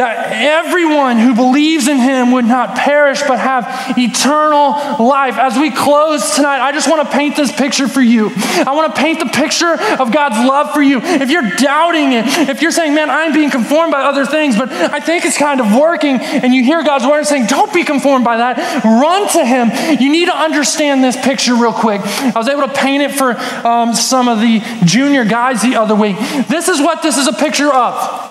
that 0.00 0.32
everyone 0.32 1.18
who 1.18 1.34
believes 1.34 1.86
in 1.86 1.98
him 1.98 2.32
would 2.32 2.46
not 2.46 2.74
perish 2.74 3.20
but 3.28 3.38
have 3.38 3.98
eternal 3.98 4.70
life. 5.04 5.36
As 5.36 5.58
we 5.58 5.70
close 5.70 6.36
tonight, 6.36 6.60
I 6.60 6.72
just 6.72 6.88
want 6.88 7.06
to 7.06 7.14
paint 7.14 7.36
this 7.36 7.52
picture 7.52 7.86
for 7.86 8.00
you. 8.00 8.30
I 8.34 8.72
want 8.74 8.94
to 8.94 8.98
paint 8.98 9.18
the 9.18 9.26
picture 9.26 9.74
of 10.00 10.10
God's 10.10 10.36
love 10.36 10.72
for 10.72 10.80
you. 10.80 11.00
If 11.02 11.28
you're 11.28 11.50
doubting 11.58 12.12
it, 12.12 12.24
if 12.48 12.62
you're 12.62 12.70
saying, 12.70 12.94
man, 12.94 13.10
I'm 13.10 13.34
being 13.34 13.50
conformed 13.50 13.92
by 13.92 14.00
other 14.00 14.24
things, 14.24 14.56
but 14.56 14.72
I 14.72 15.00
think 15.00 15.26
it's 15.26 15.36
kind 15.36 15.60
of 15.60 15.78
working, 15.78 16.16
and 16.16 16.54
you 16.54 16.64
hear 16.64 16.82
God's 16.82 17.06
word 17.06 17.26
saying, 17.26 17.44
don't 17.44 17.72
be 17.74 17.84
conformed 17.84 18.24
by 18.24 18.38
that, 18.38 18.82
run 18.82 19.28
to 19.32 19.44
him. 19.44 20.00
You 20.00 20.10
need 20.10 20.26
to 20.26 20.36
understand 20.36 21.04
this 21.04 21.16
picture 21.16 21.54
real 21.54 21.74
quick. 21.74 22.00
I 22.00 22.32
was 22.36 22.48
able 22.48 22.66
to 22.66 22.72
paint 22.72 23.02
it 23.02 23.12
for 23.12 23.36
um, 23.66 23.92
some 23.92 24.28
of 24.28 24.40
the 24.40 24.60
junior 24.86 25.26
guys 25.26 25.60
the 25.60 25.76
other 25.76 25.94
week. 25.94 26.16
This 26.48 26.68
is 26.68 26.80
what 26.80 27.02
this 27.02 27.18
is 27.18 27.26
a 27.26 27.34
picture 27.34 27.70
of. 27.70 28.29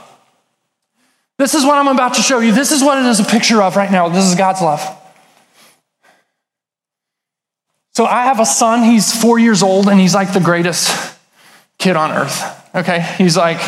This 1.40 1.54
is 1.54 1.66
what 1.66 1.78
I'm 1.78 1.88
about 1.88 2.16
to 2.16 2.22
show 2.22 2.40
you. 2.40 2.52
This 2.52 2.74
is 2.74 2.84
what 2.84 2.98
it 2.98 3.06
is 3.06 3.22
a 3.22 3.24
picture 3.24 3.64
of 3.64 3.78
right 3.78 3.90
now. 3.90 4.10
This 4.10 4.26
is 4.26 4.36
God's 4.36 4.62
love. 4.62 4.82
So 7.94 8.06
I 8.06 8.26
have 8.26 8.42
a 8.42 8.46
son, 8.46 8.84
he's 8.84 9.20
four 9.20 9.40
years 9.40 9.64
old, 9.64 9.88
and 9.88 10.00
he's 10.00 10.14
like 10.14 10.34
the 10.34 10.42
greatest 10.42 11.18
kid 11.78 11.96
on 11.96 12.12
earth. 12.12 12.44
Okay? 12.76 13.00
He's 13.18 13.38
like, 13.38 13.60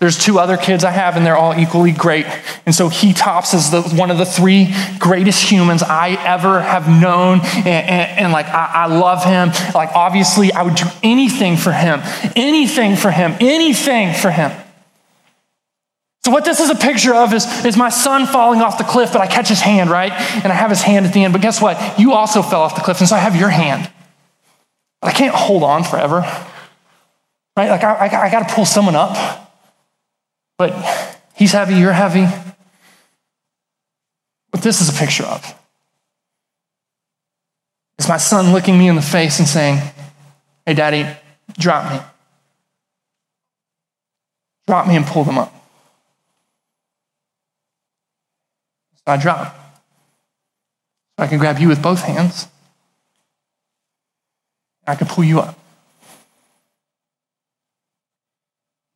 there's 0.00 0.18
two 0.18 0.40
other 0.40 0.56
kids 0.56 0.82
I 0.82 0.90
have, 0.90 1.16
and 1.16 1.24
they're 1.24 1.36
all 1.36 1.54
equally 1.54 1.92
great. 1.92 2.26
And 2.66 2.74
so 2.74 2.88
he 2.88 3.12
tops 3.12 3.54
as 3.54 3.70
the, 3.70 3.82
one 3.82 4.10
of 4.10 4.18
the 4.18 4.26
three 4.26 4.74
greatest 4.98 5.48
humans 5.48 5.84
I 5.84 6.10
ever 6.26 6.60
have 6.60 6.88
known. 6.88 7.38
And, 7.40 7.68
and, 7.68 8.18
and 8.18 8.32
like, 8.32 8.46
I, 8.46 8.70
I 8.74 8.86
love 8.86 9.24
him. 9.24 9.50
Like, 9.76 9.90
obviously, 9.94 10.52
I 10.52 10.62
would 10.62 10.74
do 10.74 10.86
anything 11.04 11.56
for 11.56 11.70
him, 11.70 12.00
anything 12.34 12.96
for 12.96 13.12
him, 13.12 13.36
anything 13.40 14.12
for 14.12 14.32
him. 14.32 14.50
So, 16.24 16.30
what 16.30 16.44
this 16.44 16.60
is 16.60 16.70
a 16.70 16.76
picture 16.76 17.14
of 17.14 17.32
is, 17.32 17.64
is 17.64 17.76
my 17.76 17.88
son 17.88 18.26
falling 18.26 18.60
off 18.60 18.78
the 18.78 18.84
cliff, 18.84 19.12
but 19.12 19.20
I 19.20 19.26
catch 19.26 19.48
his 19.48 19.60
hand, 19.60 19.90
right? 19.90 20.12
And 20.12 20.52
I 20.52 20.54
have 20.54 20.70
his 20.70 20.82
hand 20.82 21.04
at 21.04 21.12
the 21.12 21.24
end. 21.24 21.32
But 21.32 21.42
guess 21.42 21.60
what? 21.60 21.98
You 21.98 22.12
also 22.12 22.42
fell 22.42 22.62
off 22.62 22.76
the 22.76 22.80
cliff, 22.80 23.00
and 23.00 23.08
so 23.08 23.16
I 23.16 23.18
have 23.18 23.34
your 23.34 23.48
hand. 23.48 23.90
But 25.00 25.08
I 25.08 25.12
can't 25.12 25.34
hold 25.34 25.64
on 25.64 25.82
forever, 25.82 26.20
right? 27.56 27.70
Like, 27.70 27.82
I, 27.82 28.06
I, 28.06 28.26
I 28.26 28.30
got 28.30 28.48
to 28.48 28.54
pull 28.54 28.64
someone 28.64 28.94
up. 28.94 29.52
But 30.58 31.18
he's 31.34 31.50
heavy, 31.50 31.74
you're 31.74 31.92
heavy. 31.92 32.26
What 34.50 34.62
this 34.62 34.80
is 34.80 34.88
a 34.88 34.92
picture 34.92 35.24
of 35.24 35.54
is 37.98 38.08
my 38.08 38.18
son 38.18 38.52
looking 38.52 38.78
me 38.78 38.86
in 38.86 38.94
the 38.94 39.02
face 39.02 39.40
and 39.40 39.48
saying, 39.48 39.80
Hey, 40.64 40.74
daddy, 40.74 41.04
drop 41.58 41.90
me. 41.90 42.00
Drop 44.68 44.86
me 44.86 44.94
and 44.94 45.04
pull 45.04 45.24
them 45.24 45.38
up. 45.38 45.52
I 49.06 49.16
drop. 49.16 49.54
So 51.16 51.24
I 51.24 51.26
can 51.26 51.38
grab 51.38 51.58
you 51.58 51.68
with 51.68 51.82
both 51.82 52.02
hands. 52.02 52.46
I 54.86 54.94
can 54.94 55.06
pull 55.06 55.24
you 55.24 55.40
up. 55.40 55.58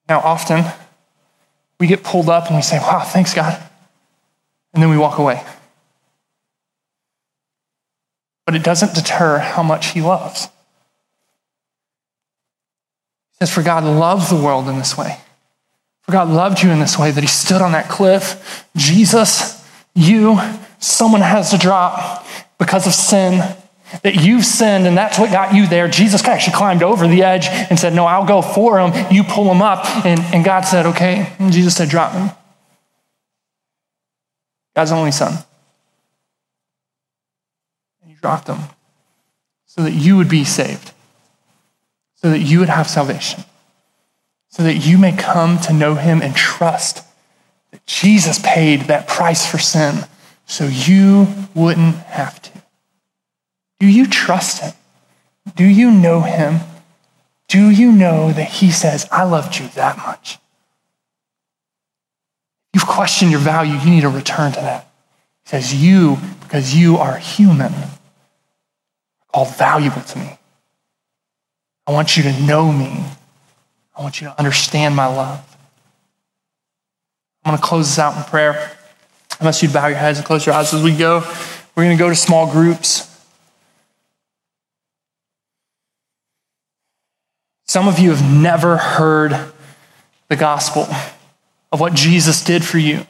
Now, 0.08 0.20
often 0.20 0.64
we 1.78 1.86
get 1.86 2.02
pulled 2.02 2.28
up 2.28 2.46
and 2.46 2.56
we 2.56 2.62
say, 2.62 2.78
Wow, 2.78 3.00
thanks, 3.00 3.34
God. 3.34 3.60
And 4.72 4.82
then 4.82 4.90
we 4.90 4.98
walk 4.98 5.18
away. 5.18 5.42
But 8.44 8.54
it 8.54 8.62
doesn't 8.62 8.94
deter 8.94 9.38
how 9.38 9.62
much 9.62 9.88
He 9.88 10.00
loves. 10.00 10.44
He 13.32 13.38
says, 13.40 13.52
For 13.52 13.62
God 13.62 13.84
loved 13.84 14.30
the 14.30 14.42
world 14.42 14.68
in 14.68 14.78
this 14.78 14.96
way. 14.96 15.18
For 16.02 16.12
God 16.12 16.28
loved 16.28 16.62
you 16.62 16.70
in 16.70 16.78
this 16.78 16.96
way 16.98 17.10
that 17.10 17.20
He 17.20 17.26
stood 17.26 17.60
on 17.60 17.72
that 17.72 17.88
cliff. 17.88 18.68
Jesus 18.76 19.55
you, 19.96 20.38
someone 20.78 21.22
has 21.22 21.50
to 21.50 21.58
drop 21.58 22.24
because 22.58 22.86
of 22.86 22.92
sin, 22.92 23.56
that 24.02 24.16
you've 24.16 24.44
sinned, 24.44 24.86
and 24.86 24.96
that's 24.96 25.18
what 25.18 25.30
got 25.30 25.54
you 25.54 25.66
there. 25.66 25.88
Jesus 25.88 26.24
actually 26.24 26.54
climbed 26.54 26.82
over 26.82 27.06
the 27.06 27.22
edge 27.22 27.46
and 27.46 27.78
said, 27.78 27.94
No, 27.94 28.04
I'll 28.04 28.26
go 28.26 28.42
for 28.42 28.80
him. 28.80 28.92
You 29.10 29.22
pull 29.22 29.50
him 29.50 29.62
up. 29.62 29.86
And, 30.04 30.20
and 30.34 30.44
God 30.44 30.62
said, 30.62 30.86
Okay. 30.86 31.32
And 31.38 31.52
Jesus 31.52 31.76
said, 31.76 31.88
Drop 31.88 32.12
him. 32.12 32.30
God's 34.74 34.92
only 34.92 35.12
son. 35.12 35.32
And 38.02 38.10
you 38.10 38.16
dropped 38.16 38.48
him 38.48 38.58
so 39.64 39.82
that 39.82 39.92
you 39.92 40.16
would 40.16 40.28
be 40.28 40.44
saved, 40.44 40.92
so 42.16 42.30
that 42.30 42.40
you 42.40 42.58
would 42.58 42.68
have 42.68 42.88
salvation, 42.88 43.44
so 44.48 44.62
that 44.62 44.74
you 44.74 44.98
may 44.98 45.16
come 45.16 45.58
to 45.60 45.72
know 45.72 45.94
him 45.94 46.20
and 46.20 46.34
trust 46.34 47.05
Jesus 47.86 48.38
paid 48.42 48.82
that 48.82 49.06
price 49.06 49.48
for 49.48 49.58
sin 49.58 50.04
so 50.46 50.66
you 50.66 51.28
wouldn't 51.54 51.96
have 51.96 52.40
to. 52.42 52.50
Do 53.78 53.86
you 53.86 54.06
trust 54.06 54.62
him? 54.62 54.72
Do 55.54 55.64
you 55.64 55.90
know 55.90 56.20
him? 56.20 56.60
Do 57.48 57.70
you 57.70 57.92
know 57.92 58.32
that 58.32 58.48
he 58.48 58.70
says, 58.70 59.06
I 59.12 59.22
loved 59.24 59.58
you 59.58 59.68
that 59.68 59.96
much? 59.98 60.38
You've 62.72 62.86
questioned 62.86 63.30
your 63.30 63.40
value. 63.40 63.74
You 63.74 63.90
need 63.90 64.00
to 64.02 64.08
return 64.08 64.52
to 64.52 64.60
that. 64.60 64.90
He 65.44 65.50
says, 65.50 65.74
You, 65.74 66.18
because 66.40 66.74
you 66.74 66.96
are 66.96 67.16
human, 67.16 67.72
are 67.72 67.90
called 69.32 69.56
valuable 69.56 70.02
to 70.02 70.18
me. 70.18 70.38
I 71.86 71.92
want 71.92 72.16
you 72.16 72.24
to 72.24 72.40
know 72.42 72.72
me. 72.72 73.04
I 73.96 74.02
want 74.02 74.20
you 74.20 74.26
to 74.26 74.38
understand 74.38 74.96
my 74.96 75.06
love. 75.06 75.55
I'm 77.46 77.52
going 77.52 77.58
to 77.58 77.64
close 77.64 77.86
this 77.86 77.98
out 78.00 78.16
in 78.16 78.24
prayer. 78.24 78.72
Unless 79.38 79.62
you 79.62 79.68
bow 79.68 79.86
your 79.86 79.98
heads 79.98 80.18
and 80.18 80.26
close 80.26 80.44
your 80.44 80.56
eyes 80.56 80.74
as 80.74 80.82
we 80.82 80.96
go. 80.96 81.20
We're 81.76 81.84
going 81.84 81.96
to 81.96 82.02
go 82.02 82.08
to 82.08 82.16
small 82.16 82.50
groups. 82.50 83.08
Some 87.64 87.86
of 87.86 88.00
you 88.00 88.10
have 88.10 88.28
never 88.28 88.76
heard 88.76 89.52
the 90.28 90.34
gospel 90.34 90.88
of 91.70 91.78
what 91.78 91.94
Jesus 91.94 92.42
did 92.42 92.64
for 92.64 92.78
you. 92.78 93.06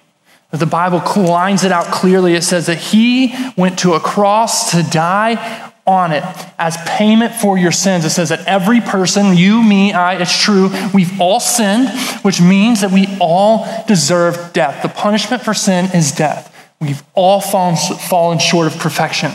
The 0.51 0.67
Bible 0.67 1.01
lines 1.17 1.65
it 1.65 1.73
out 1.73 1.87
clearly. 1.87 2.35
It 2.35 2.45
says 2.45 2.67
that 2.67 2.77
he 2.77 3.35
went 3.57 3.79
to 3.79 3.95
a 3.95 4.01
cross 4.01 4.73
to 4.73 4.83
die 4.83 5.66
on 5.87 6.13
it 6.13 6.25
as 6.59 6.77
payment 6.87 7.33
for 7.33 7.57
your 7.57 7.73
sins. 7.73 8.05
It 8.05 8.11
says 8.11 8.31
that 8.31 8.47
every 8.47 8.81
person, 8.81 9.37
you, 9.37 9.63
me, 9.63 9.93
I, 9.93 10.21
it's 10.21 10.37
true, 10.37 10.71
we've 10.93 11.21
all 11.21 11.39
sinned, 11.41 11.89
which 12.23 12.41
means 12.41 12.81
that 12.81 12.91
we 12.91 13.07
all 13.21 13.67
deserve 13.87 14.53
death. 14.53 14.83
The 14.83 14.89
punishment 14.89 15.43
for 15.43 15.55
sin 15.55 15.87
is 15.95 16.13
death. 16.13 16.53
We've 16.81 17.03
all 17.15 17.41
fallen, 17.41 17.77
fallen 17.77 18.39
short 18.39 18.67
of 18.67 18.79
perfection. 18.79 19.33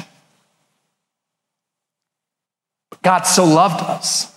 But 2.90 3.02
God 3.02 3.22
so 3.24 3.46
loved 3.46 3.82
us 3.82 4.36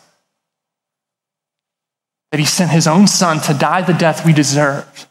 that 2.30 2.38
he 2.38 2.46
sent 2.46 2.70
his 2.70 2.86
own 2.86 3.06
son 3.06 3.40
to 3.40 3.54
die 3.54 3.82
the 3.82 3.92
death 3.92 4.24
we 4.24 4.32
deserved. 4.32 5.06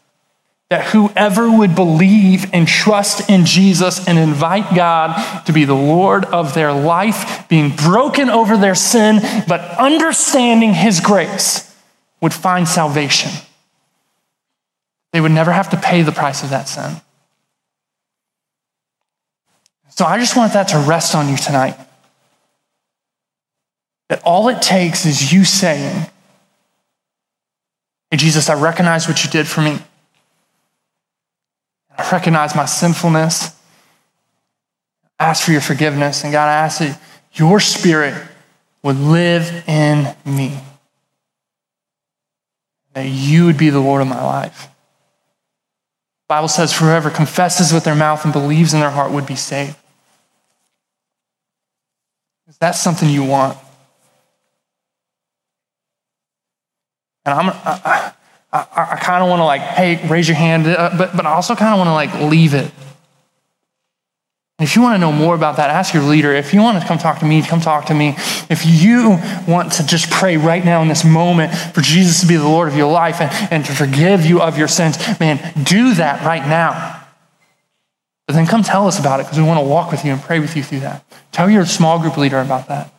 That 0.74 0.86
whoever 0.86 1.48
would 1.48 1.76
believe 1.76 2.52
and 2.52 2.66
trust 2.66 3.30
in 3.30 3.44
Jesus 3.44 4.08
and 4.08 4.18
invite 4.18 4.74
God 4.74 5.44
to 5.46 5.52
be 5.52 5.64
the 5.64 5.72
Lord 5.72 6.24
of 6.24 6.52
their 6.52 6.72
life, 6.72 7.48
being 7.48 7.70
broken 7.70 8.28
over 8.28 8.56
their 8.56 8.74
sin, 8.74 9.20
but 9.46 9.60
understanding 9.78 10.74
his 10.74 10.98
grace, 10.98 11.72
would 12.20 12.34
find 12.34 12.66
salvation. 12.66 13.30
They 15.12 15.20
would 15.20 15.30
never 15.30 15.52
have 15.52 15.70
to 15.70 15.76
pay 15.76 16.02
the 16.02 16.10
price 16.10 16.42
of 16.42 16.50
that 16.50 16.68
sin. 16.68 17.00
So 19.90 20.04
I 20.04 20.18
just 20.18 20.36
want 20.36 20.54
that 20.54 20.66
to 20.70 20.78
rest 20.78 21.14
on 21.14 21.28
you 21.28 21.36
tonight. 21.36 21.78
That 24.08 24.20
all 24.24 24.48
it 24.48 24.60
takes 24.60 25.06
is 25.06 25.32
you 25.32 25.44
saying, 25.44 26.10
Hey, 28.10 28.16
Jesus, 28.16 28.50
I 28.50 28.60
recognize 28.60 29.06
what 29.06 29.22
you 29.22 29.30
did 29.30 29.46
for 29.46 29.60
me. 29.60 29.78
I 31.96 32.10
recognize 32.10 32.54
my 32.54 32.64
sinfulness. 32.64 33.54
I 35.18 35.26
ask 35.26 35.44
for 35.44 35.52
your 35.52 35.60
forgiveness. 35.60 36.24
And 36.24 36.32
God, 36.32 36.46
I 36.46 36.54
ask 36.54 36.78
that 36.80 37.00
your 37.32 37.60
spirit 37.60 38.14
would 38.82 38.96
live 38.96 39.64
in 39.68 40.14
me. 40.24 40.58
That 42.92 43.06
you 43.06 43.46
would 43.46 43.58
be 43.58 43.70
the 43.70 43.80
Lord 43.80 44.02
of 44.02 44.08
my 44.08 44.22
life. 44.22 44.68
The 46.22 46.28
Bible 46.28 46.48
says, 46.48 46.76
whoever 46.76 47.10
confesses 47.10 47.72
with 47.72 47.84
their 47.84 47.94
mouth 47.94 48.24
and 48.24 48.32
believes 48.32 48.74
in 48.74 48.80
their 48.80 48.90
heart 48.90 49.12
would 49.12 49.26
be 49.26 49.36
saved. 49.36 49.76
Is 52.48 52.58
that 52.58 52.72
something 52.72 53.08
you 53.08 53.24
want? 53.24 53.58
And 57.24 57.34
I'm, 57.34 57.50
I, 57.50 58.12
I, 58.54 58.92
I 58.92 58.96
kind 58.96 59.22
of 59.22 59.28
want 59.28 59.40
to 59.40 59.44
like, 59.44 59.62
hey, 59.62 60.06
raise 60.06 60.28
your 60.28 60.36
hand, 60.36 60.66
uh, 60.68 60.94
but, 60.96 61.16
but 61.16 61.26
I 61.26 61.32
also 61.32 61.56
kind 61.56 61.74
of 61.74 61.78
want 61.78 61.88
to 61.88 61.92
like 61.92 62.30
leave 62.30 62.54
it. 62.54 62.70
If 64.60 64.76
you 64.76 64.82
want 64.82 64.94
to 64.94 64.98
know 64.98 65.10
more 65.10 65.34
about 65.34 65.56
that, 65.56 65.70
ask 65.70 65.92
your 65.92 66.04
leader. 66.04 66.32
If 66.32 66.54
you 66.54 66.62
want 66.62 66.80
to 66.80 66.86
come 66.86 66.96
talk 66.96 67.18
to 67.18 67.24
me, 67.24 67.42
come 67.42 67.60
talk 67.60 67.86
to 67.86 67.94
me. 67.94 68.14
If 68.48 68.64
you 68.64 69.18
want 69.48 69.72
to 69.72 69.86
just 69.86 70.08
pray 70.08 70.36
right 70.36 70.64
now 70.64 70.80
in 70.82 70.88
this 70.88 71.04
moment 71.04 71.52
for 71.52 71.80
Jesus 71.80 72.20
to 72.20 72.28
be 72.28 72.36
the 72.36 72.48
Lord 72.48 72.68
of 72.68 72.76
your 72.76 72.90
life 72.90 73.20
and, 73.20 73.52
and 73.52 73.64
to 73.64 73.72
forgive 73.72 74.24
you 74.24 74.40
of 74.40 74.56
your 74.56 74.68
sins, 74.68 74.96
man, 75.18 75.64
do 75.64 75.94
that 75.94 76.24
right 76.24 76.46
now. 76.46 77.04
But 78.28 78.34
then 78.34 78.46
come 78.46 78.62
tell 78.62 78.86
us 78.86 79.00
about 79.00 79.18
it 79.18 79.24
because 79.24 79.38
we 79.38 79.44
want 79.44 79.58
to 79.58 79.68
walk 79.68 79.90
with 79.90 80.04
you 80.04 80.12
and 80.12 80.22
pray 80.22 80.38
with 80.38 80.56
you 80.56 80.62
through 80.62 80.80
that. 80.80 81.04
Tell 81.32 81.50
your 81.50 81.66
small 81.66 81.98
group 81.98 82.16
leader 82.16 82.40
about 82.40 82.68
that. 82.68 82.94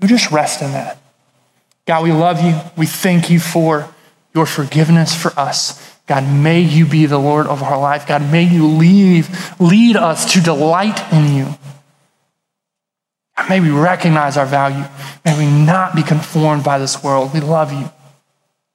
You 0.00 0.08
just 0.08 0.32
rest 0.32 0.60
in 0.60 0.72
that. 0.72 0.98
God, 1.88 2.04
we 2.04 2.12
love 2.12 2.42
you. 2.42 2.54
We 2.76 2.84
thank 2.84 3.30
you 3.30 3.40
for 3.40 3.88
your 4.34 4.44
forgiveness 4.44 5.14
for 5.14 5.32
us. 5.38 5.96
God, 6.06 6.22
may 6.22 6.60
you 6.60 6.84
be 6.84 7.06
the 7.06 7.16
Lord 7.16 7.46
of 7.46 7.62
our 7.62 7.78
life. 7.80 8.06
God, 8.06 8.30
may 8.30 8.42
you 8.42 8.66
leave, 8.66 9.58
lead 9.58 9.96
us 9.96 10.34
to 10.34 10.42
delight 10.42 11.00
in 11.14 11.34
you. 11.34 11.54
God, 13.38 13.48
may 13.48 13.60
we 13.60 13.70
recognize 13.70 14.36
our 14.36 14.44
value. 14.44 14.84
May 15.24 15.38
we 15.38 15.46
not 15.46 15.96
be 15.96 16.02
conformed 16.02 16.62
by 16.62 16.78
this 16.78 17.02
world. 17.02 17.32
We 17.32 17.40
love 17.40 17.72
you. 17.72 17.90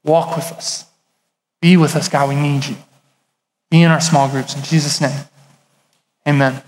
Walk 0.03 0.35
with 0.35 0.51
us. 0.51 0.87
Be 1.61 1.77
with 1.77 1.95
us, 1.95 2.09
God. 2.09 2.29
We 2.29 2.35
need 2.35 2.65
you. 2.65 2.77
Be 3.69 3.83
in 3.83 3.91
our 3.91 4.01
small 4.01 4.27
groups. 4.27 4.55
In 4.55 4.63
Jesus' 4.63 4.99
name, 4.99 5.25
amen. 6.27 6.63